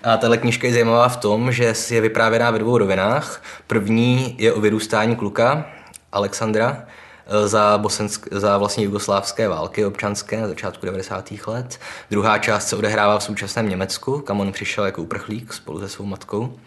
A 0.02 0.16
tahle 0.16 0.38
knižka 0.38 0.66
je 0.66 0.72
zajímavá 0.72 1.08
v 1.08 1.16
tom, 1.16 1.52
že 1.52 1.74
je 1.90 2.00
vyprávěná 2.00 2.50
ve 2.50 2.58
dvou 2.58 2.78
rovinách. 2.78 3.42
První 3.66 4.34
je 4.38 4.52
o 4.52 4.60
vyrůstání 4.60 5.16
kluka, 5.16 5.66
Alexandra, 6.12 6.84
eh, 7.26 7.48
za, 7.48 7.78
bosensk, 7.78 8.28
za 8.30 8.58
vlastně 8.58 8.84
jugoslávské 8.84 9.48
války 9.48 9.84
občanské 9.84 10.40
na 10.40 10.48
začátku 10.48 10.86
90. 10.86 11.46
let. 11.46 11.80
Druhá 12.10 12.38
část 12.38 12.68
se 12.68 12.76
odehrává 12.76 13.18
v 13.18 13.22
současném 13.22 13.68
Německu, 13.68 14.20
kam 14.20 14.40
on 14.40 14.52
přišel 14.52 14.84
jako 14.84 15.02
uprchlík 15.02 15.52
spolu 15.52 15.80
se 15.80 15.88
svou 15.88 16.04
matkou. 16.04 16.58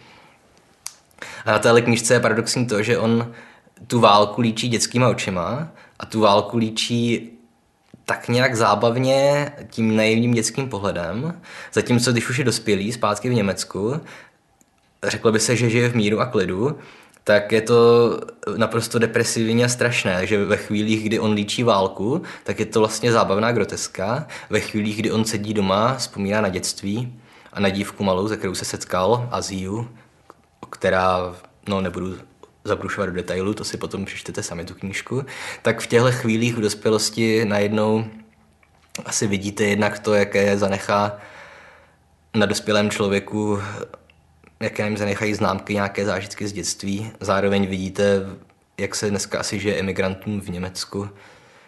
A 1.46 1.52
na 1.52 1.60
téhle 1.60 1.82
knižce 1.82 2.14
je 2.14 2.20
paradoxní 2.20 2.66
to, 2.66 2.84
že 2.84 2.98
on 2.98 3.34
tu 3.88 4.00
válku 4.00 4.42
líčí 4.42 4.68
dětskýma 4.68 5.10
očima 5.10 5.68
a 6.00 6.06
tu 6.06 6.20
válku 6.20 6.58
líčí 6.58 7.30
tak 8.06 8.28
nějak 8.28 8.56
zábavně 8.56 9.52
tím 9.70 9.96
naivním 9.96 10.32
dětským 10.32 10.70
pohledem, 10.70 11.42
zatímco 11.74 12.12
když 12.12 12.30
už 12.30 12.38
je 12.38 12.46
dospělý 12.46 12.92
zpátky 12.92 13.30
v 13.30 13.34
Německu, 13.34 14.02
řeklo 15.04 15.32
by 15.32 15.40
se, 15.40 15.56
že 15.56 15.70
žije 15.70 15.90
v 15.90 15.96
míru 15.96 16.20
a 16.20 16.26
klidu, 16.26 16.78
tak 17.24 17.52
je 17.52 17.62
to 17.62 18.20
naprosto 18.58 19.00
depresivní 19.00 19.66
a 19.66 19.70
strašné, 19.70 20.28
že 20.28 20.46
ve 20.46 20.58
chvílích, 20.58 21.04
kdy 21.04 21.20
on 21.20 21.34
líčí 21.34 21.64
válku, 21.64 22.22
tak 22.44 22.60
je 22.60 22.66
to 22.66 22.80
vlastně 22.80 23.12
zábavná 23.12 23.52
groteska. 23.52 24.28
Ve 24.50 24.60
chvílích, 24.60 24.98
kdy 24.98 25.12
on 25.12 25.26
sedí 25.26 25.54
doma, 25.54 25.96
vzpomíná 25.96 26.42
na 26.42 26.50
dětství 26.50 27.20
a 27.54 27.60
na 27.60 27.70
dívku 27.70 28.04
malou, 28.04 28.28
ze 28.28 28.38
kterou 28.38 28.56
se 28.56 28.66
setkal, 28.66 29.30
Aziu, 29.32 29.90
která, 30.70 31.36
no 31.70 31.82
nebudu 31.82 32.18
zabrušovat 32.64 33.10
do 33.10 33.16
detailu, 33.16 33.54
to 33.54 33.64
si 33.64 33.78
potom 33.78 34.06
přečtete 34.06 34.44
sami 34.44 34.66
tu 34.66 34.74
knížku, 34.74 35.26
tak 35.62 35.82
v 35.82 35.88
těchto 35.88 36.12
chvílích 36.12 36.56
v 36.56 36.62
dospělosti 36.62 37.46
najednou 37.46 38.06
asi 39.06 39.28
vidíte 39.28 39.64
jednak 39.64 40.00
to, 40.00 40.14
jaké 40.14 40.58
zanechá 40.58 41.18
na 42.36 42.46
dospělém 42.46 42.90
člověku, 42.90 43.60
jaké 44.60 44.86
jim 44.86 44.98
zanechají 44.98 45.34
známky, 45.34 45.74
nějaké 45.74 46.06
zážitky 46.06 46.48
z 46.48 46.54
dětství. 46.54 47.12
Zároveň 47.20 47.68
vidíte, 47.68 48.22
jak 48.78 48.96
se 48.96 49.10
dneska 49.10 49.40
asi 49.40 49.60
žije 49.60 49.80
emigrantům 49.80 50.42
v 50.42 50.50
Německu, 50.50 51.10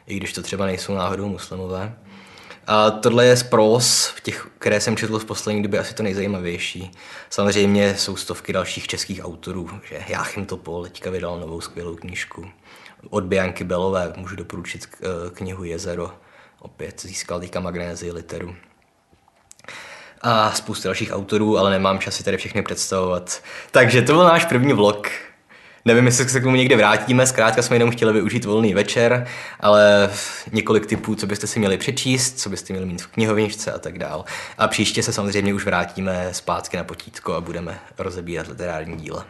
i 0.07 0.17
když 0.17 0.33
to 0.33 0.41
třeba 0.41 0.65
nejsou 0.65 0.95
náhodou 0.95 1.29
muslimové. 1.29 1.95
A 2.67 2.91
tohle 2.91 3.25
je 3.25 3.37
z 3.37 3.43
pros, 3.43 4.07
v 4.07 4.21
těch, 4.21 4.47
které 4.59 4.81
jsem 4.81 4.97
četl 4.97 5.19
v 5.19 5.25
poslední 5.25 5.63
době, 5.63 5.79
asi 5.79 5.93
to 5.93 6.03
nejzajímavější. 6.03 6.91
Samozřejmě 7.29 7.95
jsou 7.97 8.15
stovky 8.15 8.53
dalších 8.53 8.87
českých 8.87 9.25
autorů, 9.25 9.69
že 9.89 10.03
Jáchym 10.07 10.45
Topol 10.45 10.83
teďka 10.83 11.09
vydal 11.09 11.39
novou 11.39 11.61
skvělou 11.61 11.95
knížku. 11.95 12.45
Od 13.09 13.23
Bianky 13.23 13.63
Belové 13.63 14.13
můžu 14.15 14.35
doporučit 14.35 14.87
eh, 15.01 15.05
knihu 15.29 15.63
Jezero. 15.63 16.11
Opět 16.59 17.01
získal 17.01 17.39
teďka 17.39 17.59
magnézii 17.59 18.11
literu. 18.11 18.55
A 20.21 20.51
spoustu 20.51 20.87
dalších 20.87 21.11
autorů, 21.13 21.57
ale 21.57 21.71
nemám 21.71 21.99
čas 21.99 22.15
si 22.15 22.23
tady 22.23 22.37
všechny 22.37 22.61
představovat. 22.61 23.41
Takže 23.71 24.01
to 24.01 24.13
byl 24.13 24.23
náš 24.23 24.45
první 24.45 24.73
vlog. 24.73 25.09
Nevím, 25.87 26.05
jestli 26.05 26.29
se 26.29 26.39
k 26.39 26.43
tomu 26.43 26.55
někde 26.55 26.75
vrátíme, 26.77 27.27
zkrátka 27.27 27.61
jsme 27.61 27.75
jenom 27.75 27.91
chtěli 27.91 28.13
využít 28.13 28.45
volný 28.45 28.73
večer, 28.73 29.27
ale 29.59 30.09
několik 30.51 30.85
typů, 30.85 31.15
co 31.15 31.27
byste 31.27 31.47
si 31.47 31.59
měli 31.59 31.77
přečíst, 31.77 32.39
co 32.39 32.49
byste 32.49 32.73
měli 32.73 32.85
mít 32.85 33.01
v 33.01 33.07
knihovničce 33.07 33.71
a 33.71 33.79
tak 33.79 33.99
dál. 33.99 34.25
A 34.57 34.67
příště 34.67 35.03
se 35.03 35.13
samozřejmě 35.13 35.53
už 35.53 35.65
vrátíme 35.65 36.29
zpátky 36.31 36.77
na 36.77 36.83
potítko 36.83 37.33
a 37.33 37.41
budeme 37.41 37.79
rozebírat 37.97 38.47
literární 38.47 38.97
díla. 38.97 39.25